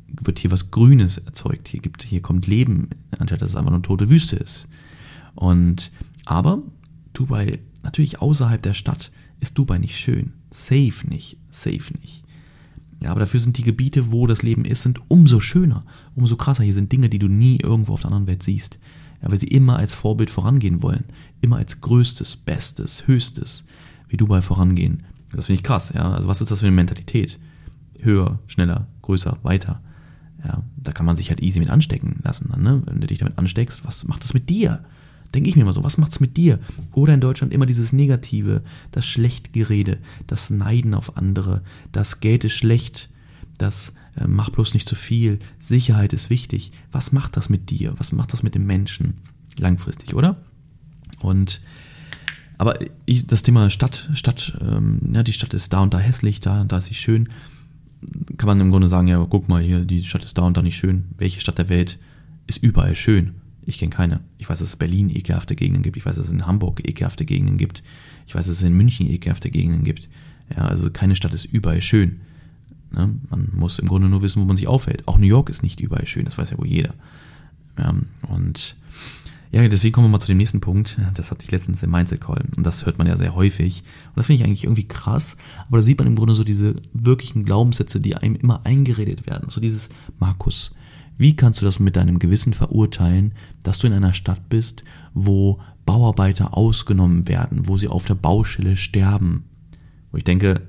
[0.09, 1.69] wird hier was Grünes erzeugt.
[1.69, 4.69] Hier gibt, hier kommt Leben, anstatt dass es einfach nur tote Wüste ist.
[5.35, 5.91] Und,
[6.25, 6.63] aber
[7.13, 10.33] Dubai, natürlich außerhalb der Stadt, ist Dubai nicht schön.
[10.51, 11.37] Safe nicht.
[11.51, 12.23] Safe nicht.
[13.03, 16.63] Ja, aber dafür sind die Gebiete, wo das Leben ist, sind umso schöner, umso krasser.
[16.63, 18.79] Hier sind Dinge, die du nie irgendwo auf der anderen Welt siehst.
[19.21, 21.05] Ja, weil sie immer als Vorbild vorangehen wollen.
[21.41, 23.65] Immer als größtes, bestes, höchstes,
[24.09, 25.03] wie Dubai vorangehen.
[25.33, 26.13] Das finde ich krass, ja.
[26.13, 27.41] Also was ist das für eine Mentalität?
[28.03, 29.81] Höher, schneller, größer, weiter.
[30.45, 32.49] Ja, da kann man sich halt easy mit anstecken lassen.
[32.51, 32.83] Dann, ne?
[32.87, 34.85] Wenn du dich damit ansteckst, was macht das mit dir?
[35.35, 36.59] Denke ich mir immer so, was macht's mit dir?
[36.93, 42.53] Oder in Deutschland immer dieses Negative, das Schlechtgerede, das Neiden auf andere, das Geld ist
[42.53, 43.09] schlecht,
[43.57, 46.73] das äh, mach bloß nicht zu viel, Sicherheit ist wichtig.
[46.91, 47.95] Was macht das mit dir?
[47.97, 49.15] Was macht das mit dem Menschen
[49.59, 50.37] langfristig, oder?
[51.21, 51.63] Und
[52.59, 56.41] aber ich, das Thema Stadt, Stadt, ähm, ja, die Stadt ist da und da hässlich,
[56.41, 57.29] da und da ist sie schön.
[58.37, 60.63] Kann man im Grunde sagen, ja, guck mal hier, die Stadt ist da und da
[60.63, 61.05] nicht schön.
[61.19, 61.99] Welche Stadt der Welt
[62.47, 63.35] ist überall schön?
[63.65, 64.21] Ich kenne keine.
[64.39, 65.97] Ich weiß, dass es Berlin ekelhafte Gegenden gibt.
[65.97, 67.83] Ich weiß, dass es in Hamburg ekelhafte Gegenden gibt.
[68.27, 70.09] Ich weiß, dass es in München ekelhafte Gegenden gibt.
[70.51, 72.21] Ja, also keine Stadt ist überall schön.
[72.91, 73.15] Ne?
[73.31, 75.07] Man muss im Grunde nur wissen, wo man sich aufhält.
[75.07, 76.95] Auch New York ist nicht überall schön, das weiß ja wohl jeder.
[77.79, 77.95] Ja,
[78.29, 78.77] und
[79.53, 80.97] ja, deswegen kommen wir mal zu dem nächsten Punkt.
[81.13, 83.83] Das hatte ich letztens im Mindset Call und das hört man ja sehr häufig.
[84.09, 85.37] Und das finde ich eigentlich irgendwie krass,
[85.69, 89.51] aber da sieht man im Grunde so diese wirklichen Glaubenssätze, die einem immer eingeredet werden.
[89.51, 90.75] So dieses Markus,
[91.19, 95.61] wie kannst du das mit deinem Gewissen verurteilen, dass du in einer Stadt bist, wo
[95.85, 99.45] Bauarbeiter ausgenommen werden, wo sie auf der Baustelle sterben?
[100.11, 100.63] Wo ich denke,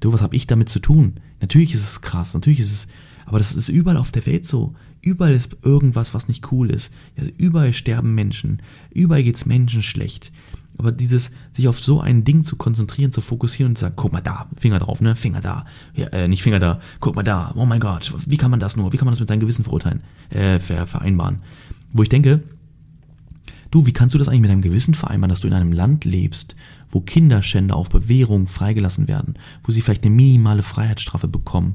[0.00, 1.20] du, was habe ich damit zu tun?
[1.42, 2.88] Natürlich ist es krass, natürlich ist es,
[3.26, 4.74] aber das ist überall auf der Welt so.
[5.02, 6.92] Überall ist irgendwas, was nicht cool ist.
[7.18, 8.62] Also überall sterben Menschen,
[8.94, 10.32] überall geht's Menschen schlecht.
[10.78, 14.12] Aber dieses, sich auf so ein Ding zu konzentrieren, zu fokussieren und zu sagen, guck
[14.12, 17.52] mal da, Finger drauf, ne, Finger da, ja, äh, nicht Finger da, guck mal da,
[17.56, 19.64] oh mein Gott, wie kann man das nur, wie kann man das mit seinem Gewissen
[19.64, 21.42] verurteilen, äh, ver vereinbaren?
[21.92, 22.42] Wo ich denke,
[23.70, 26.04] du, wie kannst du das eigentlich mit deinem Gewissen vereinbaren, dass du in einem Land
[26.04, 26.56] lebst,
[26.90, 29.34] wo Kinderschänder auf Bewährung freigelassen werden,
[29.64, 31.74] wo sie vielleicht eine minimale Freiheitsstrafe bekommen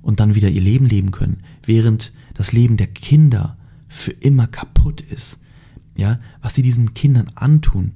[0.00, 5.02] und dann wieder ihr Leben leben können, während das Leben der Kinder für immer kaputt
[5.02, 5.38] ist.
[5.94, 7.92] Ja, was sie diesen Kindern antun,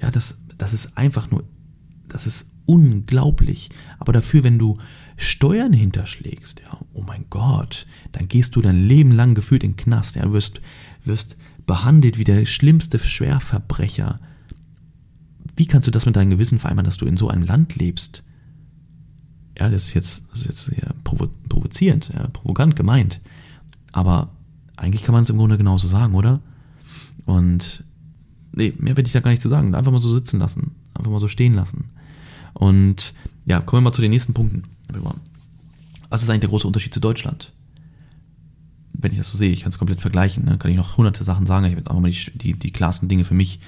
[0.00, 1.42] ja, das, das ist einfach nur,
[2.06, 3.70] das ist unglaublich.
[3.98, 4.78] Aber dafür, wenn du
[5.16, 9.76] Steuern hinterschlägst, ja, oh mein Gott, dann gehst du dein Leben lang gefühlt in den
[9.76, 10.60] Knast, ja, du wirst,
[11.04, 14.20] wirst behandelt wie der schlimmste Schwerverbrecher.
[15.56, 18.22] Wie kannst du das mit deinem Gewissen vereinbaren, dass du in so einem Land lebst?
[19.58, 20.70] Ja, das ist jetzt, das ist jetzt
[21.02, 23.20] provozierend, ja, provokant gemeint.
[23.92, 24.30] Aber
[24.76, 26.40] eigentlich kann man es im Grunde genauso sagen, oder?
[27.24, 27.84] Und
[28.52, 29.74] nee, mehr werde ich da gar nicht zu sagen.
[29.74, 30.74] Einfach mal so sitzen lassen.
[30.94, 31.90] Einfach mal so stehen lassen.
[32.54, 33.14] Und
[33.46, 34.64] ja, kommen wir mal zu den nächsten Punkten.
[36.10, 37.52] Was ist eigentlich der große Unterschied zu Deutschland?
[38.92, 40.58] Wenn ich das so sehe, ich kann es komplett vergleichen, ne?
[40.58, 41.66] kann ich noch hunderte Sachen sagen.
[41.66, 43.60] Ich habe jetzt einfach mal die, die, die klarsten Dinge für mich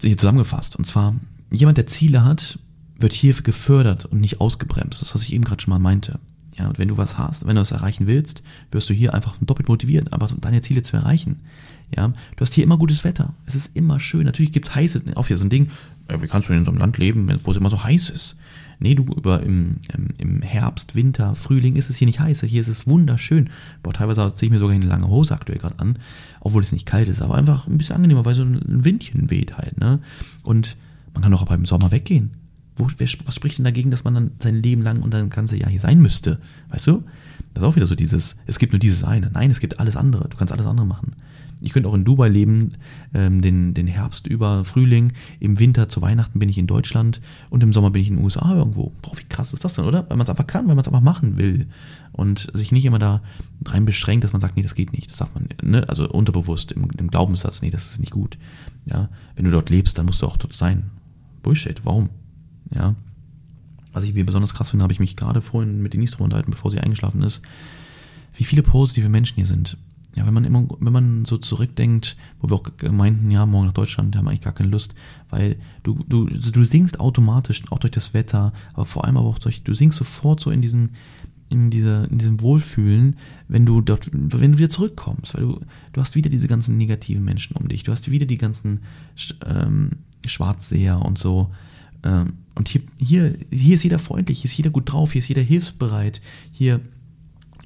[0.00, 0.76] hier zusammengefasst.
[0.76, 1.14] Und zwar,
[1.50, 2.58] jemand, der Ziele hat,
[2.98, 5.02] wird hier gefördert und nicht ausgebremst.
[5.02, 6.20] Das, was ich eben gerade schon mal meinte.
[6.56, 9.36] Ja, und wenn du was hast, wenn du es erreichen willst, wirst du hier einfach
[9.40, 11.40] doppelt motiviert, einfach deine Ziele zu erreichen.
[11.94, 13.34] Ja, du hast hier immer gutes Wetter.
[13.46, 14.24] Es ist immer schön.
[14.24, 15.68] Natürlich gibt es heiße, auf hier so ein Ding,
[16.08, 18.36] wie kannst du in so einem Land leben, wo es immer so heiß ist?
[18.78, 19.76] Nee, du über im,
[20.18, 22.42] im Herbst, Winter, Frühling ist es hier nicht heiß.
[22.42, 23.50] Hier ist es wunderschön.
[23.82, 25.98] Boah, teilweise ziehe ich mir sogar eine lange Hose aktuell gerade an,
[26.40, 29.56] obwohl es nicht kalt ist, aber einfach ein bisschen angenehmer, weil so ein Windchen weht
[29.56, 30.00] halt, ne?
[30.42, 30.76] Und
[31.14, 32.32] man kann auch beim Sommer weggehen.
[32.76, 35.56] Wo, wer, was spricht denn dagegen, dass man dann sein Leben lang und dann ganze
[35.56, 36.40] Jahr hier sein müsste?
[36.70, 37.04] Weißt du?
[37.52, 39.30] Das ist auch wieder so dieses, es gibt nur dieses eine.
[39.32, 40.28] Nein, es gibt alles andere.
[40.28, 41.14] Du kannst alles andere machen.
[41.60, 42.72] Ich könnte auch in Dubai leben,
[43.14, 47.62] ähm, den, den Herbst über Frühling, im Winter zu Weihnachten bin ich in Deutschland und
[47.62, 48.92] im Sommer bin ich in den USA irgendwo.
[49.00, 50.08] Boah, wie krass ist das denn, oder?
[50.08, 51.68] Weil man es einfach kann, weil man es einfach machen will.
[52.12, 53.22] Und sich nicht immer da
[53.64, 55.88] rein beschränkt, dass man sagt, nee, das geht nicht, das darf man, ne?
[55.88, 58.36] Also unterbewusst im, im Glaubenssatz, nee, das ist nicht gut.
[58.84, 60.90] Ja, wenn du dort lebst, dann musst du auch dort sein.
[61.42, 62.10] Bullshit, warum?
[62.72, 62.94] Ja.
[63.92, 66.50] Was ich mir besonders krass finde, habe ich mich gerade vorhin mit Denise drüber unterhalten,
[66.50, 67.42] bevor sie eingeschlafen ist,
[68.36, 69.76] wie viele positive Menschen hier sind
[70.16, 73.72] ja, wenn man immer, wenn man so zurückdenkt, wo wir auch meinten, ja, morgen nach
[73.72, 74.94] Deutschland, haben wir eigentlich gar keine Lust,
[75.30, 79.38] weil du, du, du singst automatisch, auch durch das Wetter, aber vor allem aber auch
[79.38, 80.90] durch, du singst sofort so in diesem,
[81.48, 83.16] in dieser, in diesem Wohlfühlen,
[83.48, 85.60] wenn du dort, wenn du wieder zurückkommst, weil du,
[85.92, 88.80] du hast wieder diese ganzen negativen Menschen um dich, du hast wieder die ganzen
[89.44, 89.90] ähm,
[90.24, 91.50] Schwarzseher und so.
[92.04, 95.28] Ähm, und hier, hier, hier ist jeder freundlich, hier ist jeder gut drauf, hier ist
[95.28, 96.20] jeder hilfsbereit,
[96.52, 96.80] hier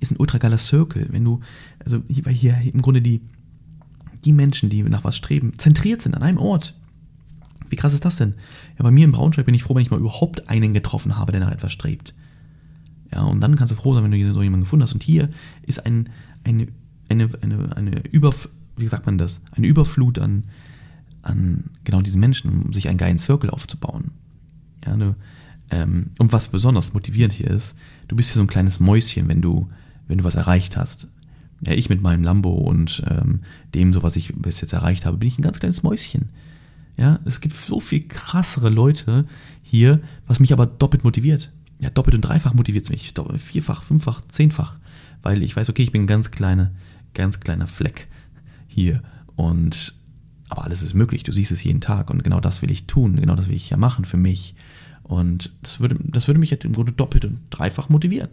[0.01, 1.09] ist ein ultra geiler Circle.
[1.11, 1.41] Wenn du,
[1.85, 3.21] also hier, weil hier im Grunde die,
[4.25, 6.75] die Menschen, die nach was streben, zentriert sind an einem Ort.
[7.69, 8.35] Wie krass ist das denn?
[8.79, 11.33] Ja, bei mir im Braunschweig bin ich froh, wenn ich mal überhaupt einen getroffen habe,
[11.33, 12.15] der nach etwas strebt.
[13.13, 14.95] Ja, und dann kannst du froh sein, wenn du so jemanden gefunden hast.
[14.95, 15.29] Und hier
[15.63, 16.09] ist ein,
[16.45, 16.69] eine,
[17.09, 18.35] eine, eine, eine Über,
[18.77, 19.41] wie sagt man das?
[19.53, 20.45] Eine Überflut an,
[21.23, 24.13] an genau diesen Menschen, um sich einen geilen Circle aufzubauen.
[24.89, 25.15] Ja, du,
[25.71, 27.77] ähm, und was besonders motivierend hier ist,
[28.09, 29.69] du bist hier so ein kleines Mäuschen, wenn du
[30.09, 31.07] wenn du was erreicht hast.
[31.61, 33.41] Ja, ich mit meinem Lambo und ähm,
[33.75, 36.31] dem, so was ich bis jetzt erreicht habe, bin ich ein ganz kleines Mäuschen.
[36.97, 39.27] Ja, es gibt so viel krassere Leute
[39.63, 41.53] hier, was mich aber doppelt motiviert.
[41.79, 43.13] Ja, doppelt und dreifach motiviert es mich.
[43.37, 44.79] Vierfach, fünffach, zehnfach.
[45.23, 46.73] Weil ich weiß, okay, ich bin ein ganz kleiner,
[47.15, 48.09] ganz kleiner Fleck
[48.67, 49.03] hier.
[49.37, 49.95] Und
[50.49, 51.23] aber alles ist möglich.
[51.23, 53.17] Du siehst es jeden Tag und genau das will ich tun.
[53.17, 54.55] Genau das will ich ja machen für mich.
[55.03, 58.29] Und das würde, das würde mich jetzt im Grunde doppelt und dreifach motivieren.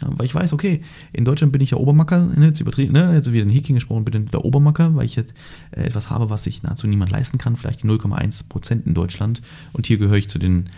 [0.00, 0.80] Ja, weil ich weiß, okay,
[1.12, 4.26] in Deutschland bin ich ja Obermacker, jetzt übertrieben, ne, also wieder in Hicking gesprochen, bin
[4.26, 5.34] der Obermacker, weil ich jetzt
[5.72, 9.42] äh, etwas habe, was sich nahezu niemand leisten kann, vielleicht die 0,1 Prozent in Deutschland.
[9.72, 10.70] Und hier gehöre ich zu den,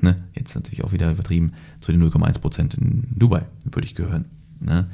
[0.00, 4.24] ne, jetzt natürlich auch wieder übertrieben, zu den 0,1 Prozent in Dubai, würde ich gehören.
[4.60, 4.86] Ne?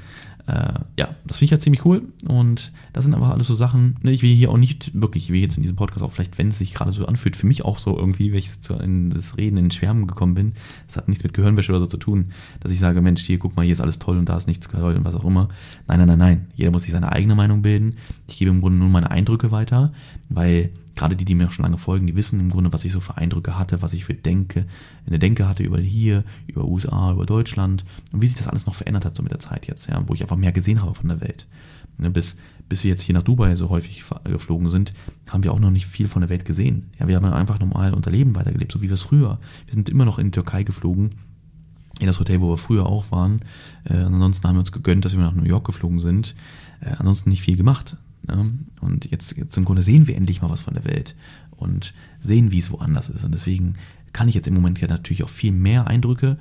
[0.51, 2.03] Äh, ja, das finde ich halt ziemlich cool.
[2.27, 5.33] Und das sind einfach alles so Sachen, ne, ich will hier auch nicht wirklich, ich
[5.33, 7.65] will jetzt in diesem Podcast auch vielleicht, wenn es sich gerade so anfühlt, für mich
[7.65, 10.55] auch so irgendwie, wenn ich so in das Reden in Schwärmen gekommen bin,
[10.87, 13.55] das hat nichts mit Gehirnwäsche oder so zu tun, dass ich sage, Mensch, hier, guck
[13.55, 15.49] mal, hier ist alles toll und da ist nichts toll und was auch immer.
[15.87, 16.47] Nein, nein, nein, nein.
[16.57, 17.95] Jeder muss sich seine eigene Meinung bilden.
[18.27, 19.93] Ich gebe im Grunde nur meine Eindrücke weiter,
[20.29, 23.01] weil gerade die, die mir schon lange folgen, die wissen im Grunde, was ich so
[23.01, 24.67] für Eindrücke hatte, was ich für Denke,
[25.07, 28.75] eine Denke hatte über hier, über USA, über Deutschland und wie sich das alles noch
[28.75, 31.09] verändert hat so mit der Zeit jetzt, ja, wo ich einfach mehr gesehen habe von
[31.09, 31.47] der Welt.
[31.99, 32.37] Ne, bis,
[32.69, 34.95] bis wir jetzt hier nach Dubai so häufig geflogen sind,
[35.27, 36.91] haben wir auch noch nicht viel von der Welt gesehen.
[36.99, 39.39] Ja, wir haben einfach normal unser Leben weitergelebt, so wie wir es früher.
[39.67, 41.11] Wir sind immer noch in die Türkei geflogen,
[41.99, 43.41] in das Hotel, wo wir früher auch waren.
[43.85, 46.35] Äh, ansonsten haben wir uns gegönnt, dass wir nach New York geflogen sind.
[46.81, 47.97] Äh, ansonsten nicht viel gemacht.
[48.27, 48.59] Ne?
[48.81, 51.15] Und jetzt, jetzt im Grunde sehen wir endlich mal was von der Welt
[51.51, 53.25] und sehen, wie es woanders ist.
[53.25, 53.75] Und deswegen
[54.13, 56.39] kann ich jetzt im Moment ja natürlich auch viel mehr Eindrücke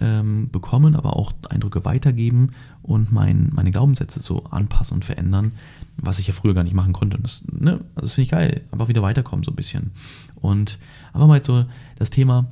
[0.00, 2.50] ähm, bekommen, aber auch Eindrücke weitergeben
[2.82, 5.52] und mein, meine Glaubenssätze so anpassen und verändern,
[5.96, 7.16] was ich ja früher gar nicht machen konnte.
[7.16, 8.62] Und das, ne, das finde ich geil.
[8.72, 9.92] Einfach wieder weiterkommen so ein bisschen.
[10.40, 10.78] Und
[11.12, 11.64] aber mal so
[11.96, 12.46] das Thema,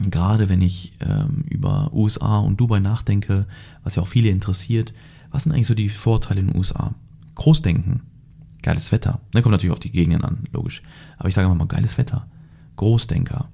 [0.00, 3.46] gerade wenn ich ähm, über USA und Dubai nachdenke,
[3.82, 4.94] was ja auch viele interessiert,
[5.30, 6.94] was sind eigentlich so die Vorteile in den USA?
[7.38, 8.02] Großdenken.
[8.62, 9.20] Geiles Wetter.
[9.30, 10.82] Dann kommt natürlich auf die Gegenden an, logisch.
[11.16, 12.26] Aber ich sage mal, geiles Wetter.
[12.76, 13.48] Großdenker.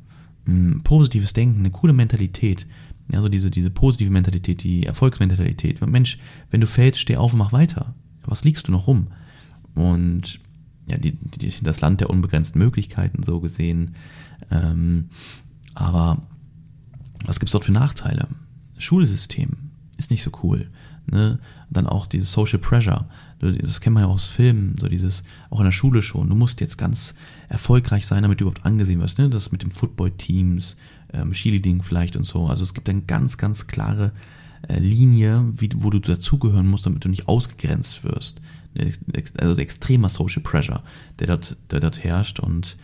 [0.47, 2.66] Mh, positives Denken, eine coole Mentalität.
[3.12, 5.87] Ja, so diese, diese positive Mentalität, die Erfolgsmentalität.
[5.87, 6.18] Mensch,
[6.51, 7.94] wenn du fällst, steh auf und mach weiter.
[8.25, 9.09] Was liegst du noch rum?
[9.75, 10.40] Und
[10.87, 13.94] ja, die, die, das Land der unbegrenzten Möglichkeiten, so gesehen.
[14.51, 15.11] Ähm,
[15.75, 16.23] aber
[17.27, 18.29] was gibt's dort für Nachteile?
[18.79, 19.51] Schulsystem
[19.99, 20.70] ist nicht so cool.
[21.07, 21.38] Ne?
[21.68, 23.07] Dann auch dieses Social Pressure.
[23.40, 26.29] Das kennt man ja aus Filmen, so dieses, auch in der Schule schon.
[26.29, 27.14] Du musst jetzt ganz
[27.49, 29.18] erfolgreich sein, damit du überhaupt angesehen wirst.
[29.18, 29.29] Ne?
[29.29, 30.77] Das mit dem Football-Teams,
[31.12, 32.47] ähm, Cheerleading vielleicht und so.
[32.47, 34.12] Also es gibt eine ganz, ganz klare
[34.68, 38.40] äh, Linie, wie, wo du dazugehören musst, damit du nicht ausgegrenzt wirst.
[39.38, 40.83] Also extremer Social Pressure,
[41.18, 42.77] der dort, der dort herrscht und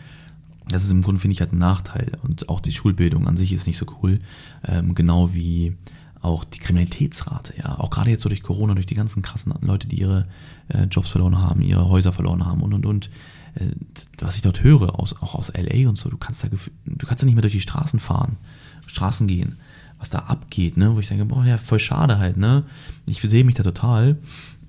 [0.67, 2.11] das ist im Grunde, finde ich, halt ein Nachteil.
[2.23, 4.19] Und auch die Schulbildung an sich ist nicht so cool.
[4.65, 5.75] Ähm, genau wie
[6.21, 9.87] auch die Kriminalitätsrate, ja, auch gerade jetzt so durch Corona, durch die ganzen krassen Leute,
[9.87, 10.27] die ihre
[10.69, 13.09] äh, Jobs verloren haben, ihre Häuser verloren haben und und und,
[13.55, 13.71] äh,
[14.19, 17.23] was ich dort höre, aus, auch aus LA und so, du kannst da, du kannst
[17.23, 18.37] da nicht mehr durch die Straßen fahren,
[18.85, 19.57] Straßen gehen,
[19.97, 22.63] was da abgeht, ne, wo ich denke, boah, ja, voll schade halt, ne,
[23.07, 24.17] ich sehe mich da total,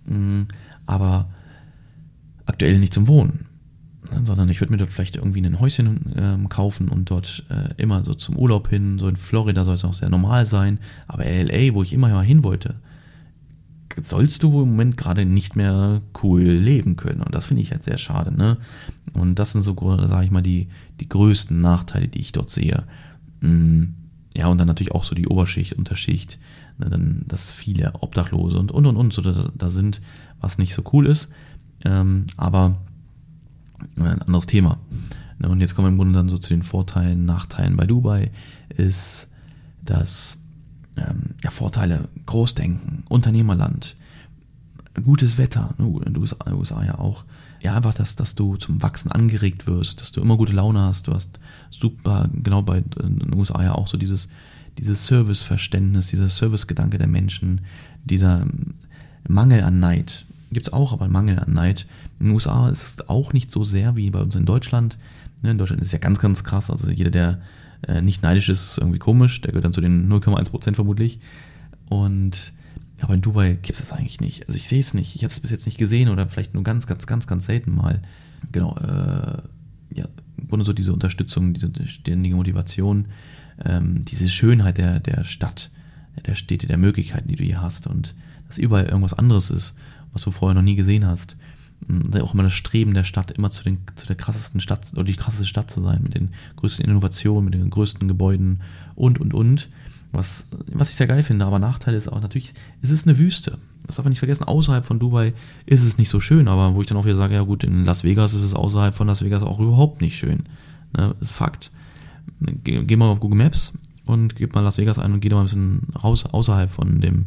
[0.06, 0.48] mh, mm,
[0.86, 1.28] aber
[2.46, 3.46] aktuell nicht zum Wohnen
[4.22, 8.04] sondern ich würde mir dort vielleicht irgendwie ein Häuschen ähm, kaufen und dort äh, immer
[8.04, 11.74] so zum Urlaub hin, so in Florida soll es auch sehr normal sein, aber LA,
[11.74, 12.76] wo ich immer hin wollte,
[14.00, 17.22] sollst du im Moment gerade nicht mehr cool leben können.
[17.22, 18.56] Und das finde ich halt sehr schade, ne?
[19.12, 20.68] Und das sind so, sage ich mal, die,
[21.00, 22.84] die größten Nachteile, die ich dort sehe.
[23.40, 23.84] Mm,
[24.34, 26.38] ja, und dann natürlich auch so die Oberschicht, Unterschicht,
[26.78, 30.00] ne, dann, dass viele Obdachlose und und und und so da, da sind,
[30.40, 31.28] was nicht so cool ist,
[31.84, 32.78] ähm, aber
[33.96, 34.78] ein anderes Thema.
[35.38, 37.76] Ne, und jetzt kommen wir im Grunde dann so zu den Vorteilen, Nachteilen.
[37.76, 38.30] Bei Dubai,
[38.76, 39.28] ist,
[39.84, 40.38] dass
[40.96, 43.96] ähm, ja, Vorteile, Großdenken, Unternehmerland,
[45.04, 47.24] gutes Wetter, ne, in den USA, ja auch,
[47.60, 51.06] ja, einfach, dass, dass du zum Wachsen angeregt wirst, dass du immer gute Laune hast,
[51.06, 51.38] du hast
[51.70, 54.28] super, genau bei den USA ja auch so dieses,
[54.78, 57.60] dieses Serviceverständnis, dieser Servicegedanke der Menschen,
[58.04, 58.46] dieser
[59.28, 61.86] Mangel an Neid, gibt es auch, aber Mangel an Neid.
[62.18, 64.98] In den USA ist es auch nicht so sehr wie bei uns in Deutschland.
[65.42, 66.70] Ne, in Deutschland ist es ja ganz, ganz krass.
[66.70, 67.40] Also jeder, der
[67.86, 69.40] äh, nicht neidisch ist, ist irgendwie komisch.
[69.40, 71.20] Der gehört dann zu den 0,1 Prozent vermutlich.
[71.88, 72.52] Und
[73.02, 74.46] aber in Dubai gibt es das eigentlich nicht.
[74.46, 75.16] Also ich sehe es nicht.
[75.16, 77.74] Ich habe es bis jetzt nicht gesehen oder vielleicht nur ganz, ganz, ganz, ganz selten
[77.74, 78.00] mal.
[78.52, 79.38] Genau, äh,
[79.94, 83.06] ja, im Grunde so diese Unterstützung, diese ständige Motivation,
[83.64, 85.70] ähm, diese Schönheit der, der Stadt,
[86.26, 88.14] der Städte, der Möglichkeiten, die du hier hast und
[88.46, 89.74] dass überall irgendwas anderes ist
[90.12, 91.36] was du vorher noch nie gesehen hast.
[91.88, 95.04] Und auch immer das Streben der Stadt, immer zu, den, zu der krassesten Stadt oder
[95.04, 98.60] die krasseste Stadt zu sein, mit den größten Innovationen, mit den größten Gebäuden
[98.94, 99.68] und und und.
[100.12, 103.58] Was, was ich sehr geil finde, aber Nachteil ist auch natürlich, es ist eine Wüste.
[103.86, 105.32] Das darf man nicht vergessen, außerhalb von Dubai
[105.64, 107.84] ist es nicht so schön, aber wo ich dann auch wieder sage, ja gut, in
[107.84, 110.44] Las Vegas ist es außerhalb von Las Vegas auch überhaupt nicht schön.
[110.96, 111.70] Ne, ist Fakt.
[112.40, 113.72] Geh, geh mal auf Google Maps
[114.04, 117.00] und gib mal Las Vegas ein und geh da mal ein bisschen raus außerhalb von
[117.00, 117.26] dem,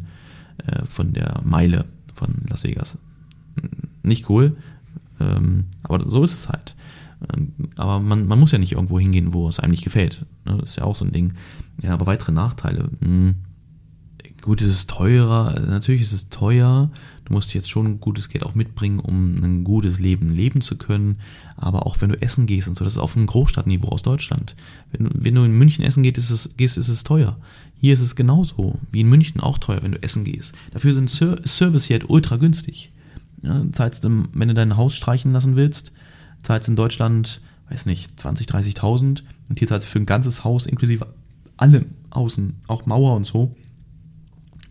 [0.66, 1.86] äh, von der Meile
[2.16, 2.98] von Las Vegas.
[4.04, 4.58] Nicht cool.
[5.20, 6.76] Ähm, aber so ist es halt.
[7.34, 10.26] Ähm, aber man, man muss ja nicht irgendwo hingehen, wo es einem nicht gefällt.
[10.46, 10.58] Ne?
[10.60, 11.34] Das ist ja auch so ein Ding.
[11.82, 12.90] Ja, aber weitere Nachteile.
[13.02, 13.36] Hm.
[14.42, 15.60] Gut, es ist teurer.
[15.60, 16.92] Natürlich ist es teuer.
[17.26, 21.20] Du musst jetzt schon gutes Geld auch mitbringen, um ein gutes Leben leben zu können.
[21.58, 24.56] Aber auch wenn du essen gehst und so, das ist auf einem Großstadtniveau aus Deutschland.
[24.92, 27.38] Wenn, wenn du in München essen gehst, ist es, gehst, ist es teuer.
[27.82, 30.54] Hier ist es genauso wie in München auch teuer, wenn du essen gehst.
[30.72, 32.92] Dafür sind Ser Service hier halt ultra günstig.
[33.42, 35.92] Ja, zahlst du, wenn du dein Haus streichen lassen willst,
[36.44, 40.44] zahlst du in Deutschland, weiß nicht, 20, 30.000 und hier zahlst du für ein ganzes
[40.44, 41.08] Haus inklusive
[41.58, 43.56] allem außen, auch Mauer und so,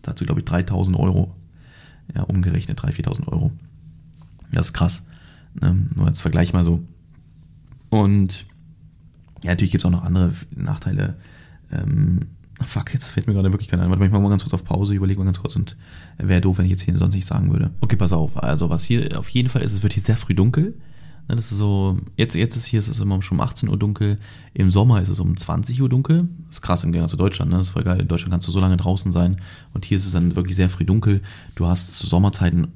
[0.01, 1.35] zahlst du glaube ich 3.000 Euro
[2.13, 3.51] ja, umgerechnet 3.000, 4.000 Euro.
[4.51, 5.03] Das ist krass.
[5.61, 6.83] Ähm, nur als Vergleich mal so.
[7.89, 8.45] Und
[9.43, 11.15] ja, natürlich gibt es auch noch andere Nachteile.
[11.71, 12.19] Ähm,
[12.65, 13.89] fuck, jetzt fällt mir gerade wirklich keiner ein.
[13.89, 15.75] Warte mal, ich mach mal ganz kurz auf Pause, überlege mal ganz kurz und
[16.17, 17.71] wäre doof, wenn ich jetzt hier sonst nichts sagen würde.
[17.81, 18.41] Okay, pass auf.
[18.41, 20.73] Also, was hier auf jeden Fall ist, es wird hier sehr früh dunkel.
[21.27, 24.19] Das ist so, jetzt, jetzt ist hier, ist es immer schon um 18 Uhr dunkel.
[24.53, 26.29] Im Sommer ist es um 20 Uhr dunkel.
[26.45, 27.57] Das ist krass im Gegensatz zu Deutschland, ne?
[27.57, 27.99] Das ist voll geil.
[27.99, 29.41] In Deutschland kannst du so lange draußen sein.
[29.73, 31.21] Und hier ist es dann wirklich sehr früh dunkel.
[31.55, 32.67] Du hast zu Sommerzeiten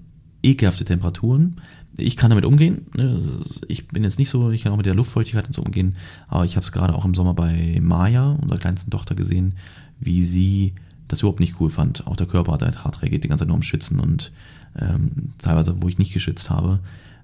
[0.42, 1.62] ekelhafte Temperaturen.
[1.96, 2.88] Ich kann damit umgehen.
[2.96, 3.22] Ne?
[3.68, 5.96] Ich bin jetzt nicht so, ich kann auch mit der Luftfeuchtigkeit und so umgehen.
[6.28, 9.56] Aber ich habe es gerade auch im Sommer bei Maya, unserer kleinsten Tochter, gesehen,
[10.00, 10.74] wie sie
[11.08, 12.08] das überhaupt nicht cool fand.
[12.08, 14.32] Auch der Körper hat halt hart reagiert, die ganze Zeit nur am Schwitzen und
[14.80, 16.80] ähm, teilweise, wo ich nicht geschwitzt habe,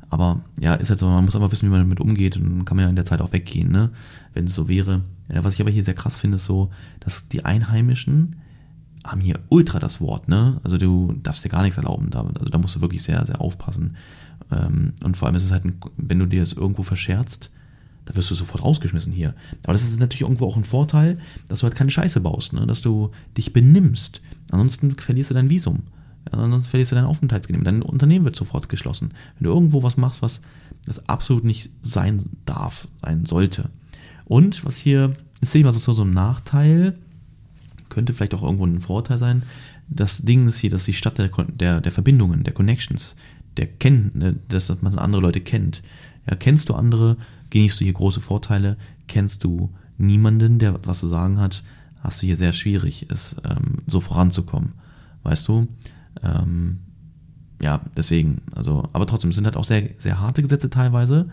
[0.09, 2.77] aber ja, ist halt so, man muss einfach wissen, wie man damit umgeht und kann
[2.77, 3.91] man ja in der Zeit auch weggehen, ne?
[4.33, 5.01] Wenn es so wäre.
[5.33, 8.37] Ja, was ich aber hier sehr krass finde, ist so, dass die Einheimischen
[9.03, 10.59] haben hier ultra das Wort, ne?
[10.63, 12.09] Also du darfst dir gar nichts erlauben.
[12.09, 13.95] Da, also da musst du wirklich sehr, sehr aufpassen.
[14.51, 17.51] Ähm, und vor allem ist es halt, ein, wenn du dir das irgendwo verscherzt,
[18.05, 19.33] da wirst du sofort rausgeschmissen hier.
[19.63, 22.65] Aber das ist natürlich irgendwo auch ein Vorteil, dass du halt keine Scheiße baust, ne?
[22.67, 24.21] dass du dich benimmst.
[24.51, 25.83] Ansonsten verlierst du dein Visum.
[26.31, 27.79] Ja, sonst verlierst du dein Aufenthaltsgenehmigung.
[27.79, 29.13] Dein Unternehmen wird sofort geschlossen.
[29.37, 30.41] Wenn du irgendwo was machst, was
[30.85, 33.69] das absolut nicht sein darf, sein sollte.
[34.25, 36.97] Und was hier, ist sehe ich mal so, so ein Nachteil,
[37.89, 39.43] könnte vielleicht auch irgendwo ein Vorteil sein.
[39.87, 43.15] Das Ding ist hier, dass die Stadt der, der, der Verbindungen, der Connections,
[43.57, 45.83] der kennt, ne, dass man andere Leute kennt.
[46.29, 47.17] Ja, kennst du andere,
[47.51, 48.77] genießt du hier große Vorteile.
[49.07, 51.63] Kennst du niemanden, der was zu sagen hat,
[52.01, 54.73] hast du hier sehr schwierig, es ähm, so voranzukommen.
[55.23, 55.67] Weißt du?
[56.23, 56.79] Ähm,
[57.61, 61.29] ja, deswegen, also, aber trotzdem sind halt auch sehr, sehr harte Gesetze teilweise,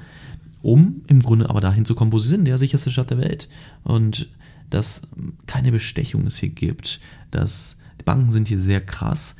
[0.63, 3.49] um im Grunde aber dahin zu kommen, wo sie sind, der sicherste Stadt der Welt.
[3.83, 4.29] Und
[4.71, 5.03] dass
[5.47, 9.35] keine Bestechung es hier gibt, dass die Banken sind hier sehr krass,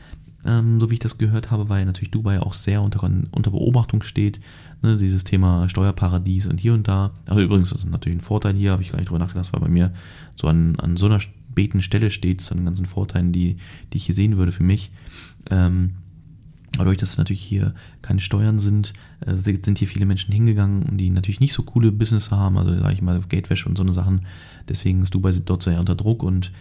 [0.45, 4.03] ähm, so wie ich das gehört habe, weil natürlich Dubai auch sehr unter, unter Beobachtung
[4.03, 4.41] steht.
[4.83, 7.13] Ne, dieses Thema Steuerparadies und hier und da.
[7.27, 9.61] Also übrigens, das ist natürlich ein Vorteil hier, habe ich gar nicht drüber nachgedacht, weil
[9.61, 9.93] bei mir
[10.35, 11.21] so an, an so einer
[11.53, 13.57] späten Stelle steht, zu den ganzen Vorteilen, die,
[13.93, 14.91] die ich hier sehen würde für mich.
[15.51, 15.93] Ähm,
[16.79, 21.41] dadurch, dass natürlich hier keine Steuern sind, äh, sind hier viele Menschen hingegangen, die natürlich
[21.41, 24.23] nicht so coole Business haben, also sage ich mal Gatewäsche und so eine Sachen.
[24.69, 26.53] Deswegen ist Dubai dort sehr unter Druck und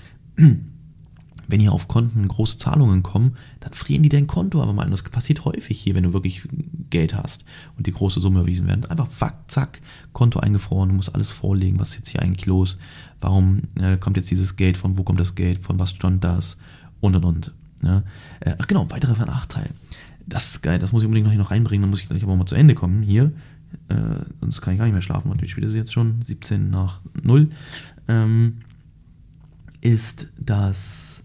[1.52, 4.90] wenn hier auf Konten große Zahlungen kommen, dann frieren die dein Konto aber mal.
[4.90, 6.48] Das passiert häufig hier, wenn du wirklich
[6.90, 7.44] Geld hast
[7.78, 8.86] und die große Summe erwiesen werden.
[8.86, 9.82] Einfach fuck, zack,
[10.14, 12.78] Konto eingefroren, du musst alles vorlegen, was ist jetzt hier eigentlich los,
[13.20, 16.58] warum äh, kommt jetzt dieses Geld, von wo kommt das Geld, von was stand das
[17.02, 17.54] und und und.
[17.84, 18.04] Ja.
[18.40, 19.70] Äh, ach genau, weiterer Nachteil.
[20.26, 22.24] Das ist geil, das muss ich unbedingt noch, hier noch reinbringen, dann muss ich gleich
[22.24, 23.34] aber mal zu Ende kommen hier.
[23.90, 26.70] Äh, sonst kann ich gar nicht mehr schlafen und die Spiele sind jetzt schon 17
[26.70, 27.50] nach 0.
[28.08, 28.58] Ähm,
[29.82, 31.21] ist, dass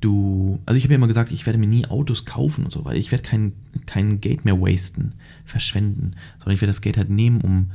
[0.00, 2.84] du, also ich habe ja immer gesagt, ich werde mir nie Autos kaufen und so,
[2.84, 3.52] weil ich werde kein,
[3.86, 7.70] kein Geld mehr wasten, verschwenden, sondern ich werde das Geld halt nehmen, um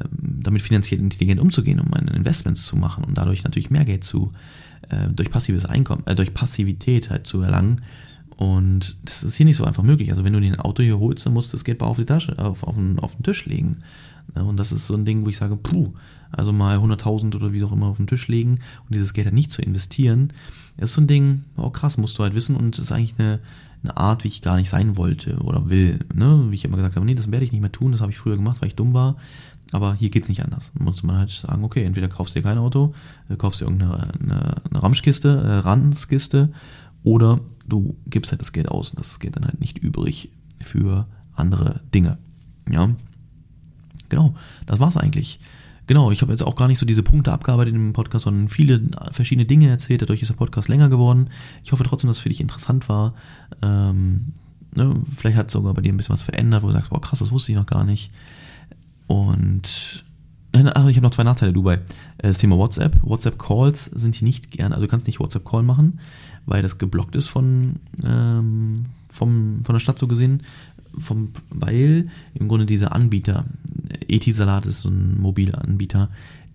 [0.00, 4.04] ähm, damit finanziell intelligent umzugehen, um meine Investments zu machen und dadurch natürlich mehr Geld
[4.04, 4.32] zu,
[4.90, 7.82] äh, durch passives Einkommen, äh, durch Passivität halt zu erlangen.
[8.36, 10.10] Und das ist hier nicht so einfach möglich.
[10.10, 12.04] Also wenn du dir ein Auto hier holst, dann musst du das Geld auf die
[12.04, 13.82] Tasche, auf, auf, auf den Tisch legen.
[14.34, 15.92] Und das ist so ein Ding, wo ich sage, puh,
[16.32, 19.34] also mal 100.000 oder wie auch immer auf den Tisch legen und dieses Geld halt
[19.34, 20.32] nicht zu investieren,
[20.76, 23.38] ist so ein Ding, oh krass, musst du halt wissen und ist eigentlich eine,
[23.82, 26.00] eine Art, wie ich gar nicht sein wollte oder will.
[26.12, 26.46] Ne?
[26.50, 28.18] Wie ich immer gesagt habe, nee, das werde ich nicht mehr tun, das habe ich
[28.18, 29.16] früher gemacht, weil ich dumm war.
[29.72, 30.72] Aber hier geht es nicht anders.
[30.74, 32.94] Da muss man halt sagen, okay, entweder kaufst du dir kein Auto,
[33.28, 36.52] äh, kaufst dir irgendeine eine, eine Ramschkiste, äh, Ranskiste,
[37.02, 41.06] oder du gibst halt das Geld aus und das geht dann halt nicht übrig für
[41.34, 42.18] andere Dinge.
[42.70, 42.90] Ja,
[44.14, 44.34] genau,
[44.66, 45.40] das war's eigentlich.
[45.86, 48.80] Genau, ich habe jetzt auch gar nicht so diese Punkte abgearbeitet im Podcast, sondern viele
[49.12, 50.00] verschiedene Dinge erzählt.
[50.00, 51.28] Dadurch ist der Podcast länger geworden.
[51.62, 53.14] Ich hoffe trotzdem, dass es für dich interessant war.
[53.60, 54.32] Ähm,
[54.74, 57.02] ne, vielleicht hat es sogar bei dir ein bisschen was verändert, wo du sagst, boah
[57.02, 58.10] krass, das wusste ich noch gar nicht.
[59.08, 60.04] Und
[60.54, 61.74] Ach, ich habe noch zwei Nachteile Dubai.
[61.74, 63.02] Äh, das Thema WhatsApp.
[63.02, 65.98] WhatsApp-Calls sind hier nicht gern, also du kannst nicht WhatsApp-Call machen,
[66.46, 70.42] weil das geblockt ist von, ähm, vom, von der Stadt so gesehen.
[70.98, 73.44] Vom, weil im Grunde diese Anbieter,
[74.08, 76.10] Etisalat ist so ein mobiler Anbieter,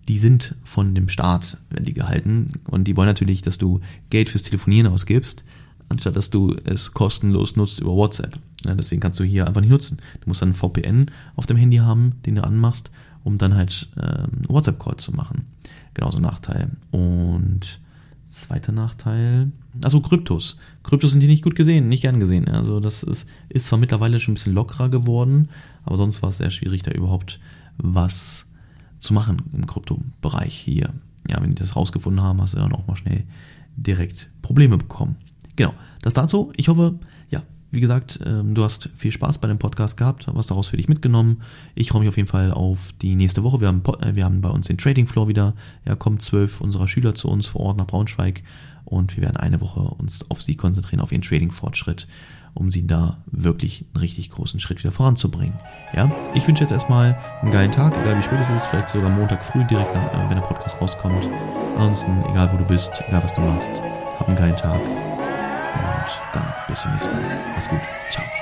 [0.08, 3.80] die sind von dem Staat, werden die gehalten und die wollen natürlich, dass du
[4.10, 5.44] Geld fürs Telefonieren ausgibst,
[5.88, 8.38] anstatt dass du es kostenlos nutzt über WhatsApp.
[8.64, 9.98] Ja, deswegen kannst du hier einfach nicht nutzen.
[10.20, 12.90] Du musst dann einen VPN auf dem Handy haben, den du anmachst,
[13.24, 15.46] um dann halt ähm, WhatsApp-Call zu machen.
[15.94, 16.70] Genauso Nachteil.
[16.90, 17.80] Und
[18.28, 19.50] zweiter Nachteil,
[19.82, 20.58] also Kryptos.
[20.82, 22.48] Kryptos sind hier nicht gut gesehen, nicht gern gesehen.
[22.48, 25.48] Also das ist, ist zwar mittlerweile schon ein bisschen lockerer geworden,
[25.84, 27.38] aber sonst war es sehr schwierig, da überhaupt
[27.76, 28.46] was
[28.98, 30.92] zu machen im Kryptobereich hier.
[31.28, 33.24] Ja, wenn die das rausgefunden haben, hast du dann auch mal schnell
[33.76, 35.16] direkt Probleme bekommen.
[35.56, 36.52] Genau, das dazu.
[36.56, 40.46] Ich hoffe, ja, wie gesagt, ähm, du hast viel Spaß bei dem Podcast gehabt, was
[40.48, 41.42] daraus für dich mitgenommen.
[41.74, 43.60] Ich freue mich auf jeden Fall auf die nächste Woche.
[43.60, 45.54] Wir haben, äh, wir haben bei uns den Trading Floor wieder.
[45.84, 48.42] Ja, kommen zwölf unserer Schüler zu uns vor Ort nach Braunschweig
[48.84, 52.06] und wir werden eine Woche uns auf sie konzentrieren, auf ihren Trading-Fortschritt
[52.54, 55.56] um sie da wirklich einen richtig großen Schritt wieder voranzubringen.
[55.94, 59.10] Ja, ich wünsche jetzt erstmal einen geilen Tag, egal wie spät es ist, vielleicht sogar
[59.10, 61.28] Montag früh direkt, nach, äh, wenn der Podcast rauskommt.
[61.76, 63.72] Ansonsten, egal wo du bist, egal was du machst,
[64.18, 67.22] hab einen geilen Tag und dann bis zum nächsten Mal.
[67.54, 67.80] Mach's gut.
[68.10, 68.39] Ciao.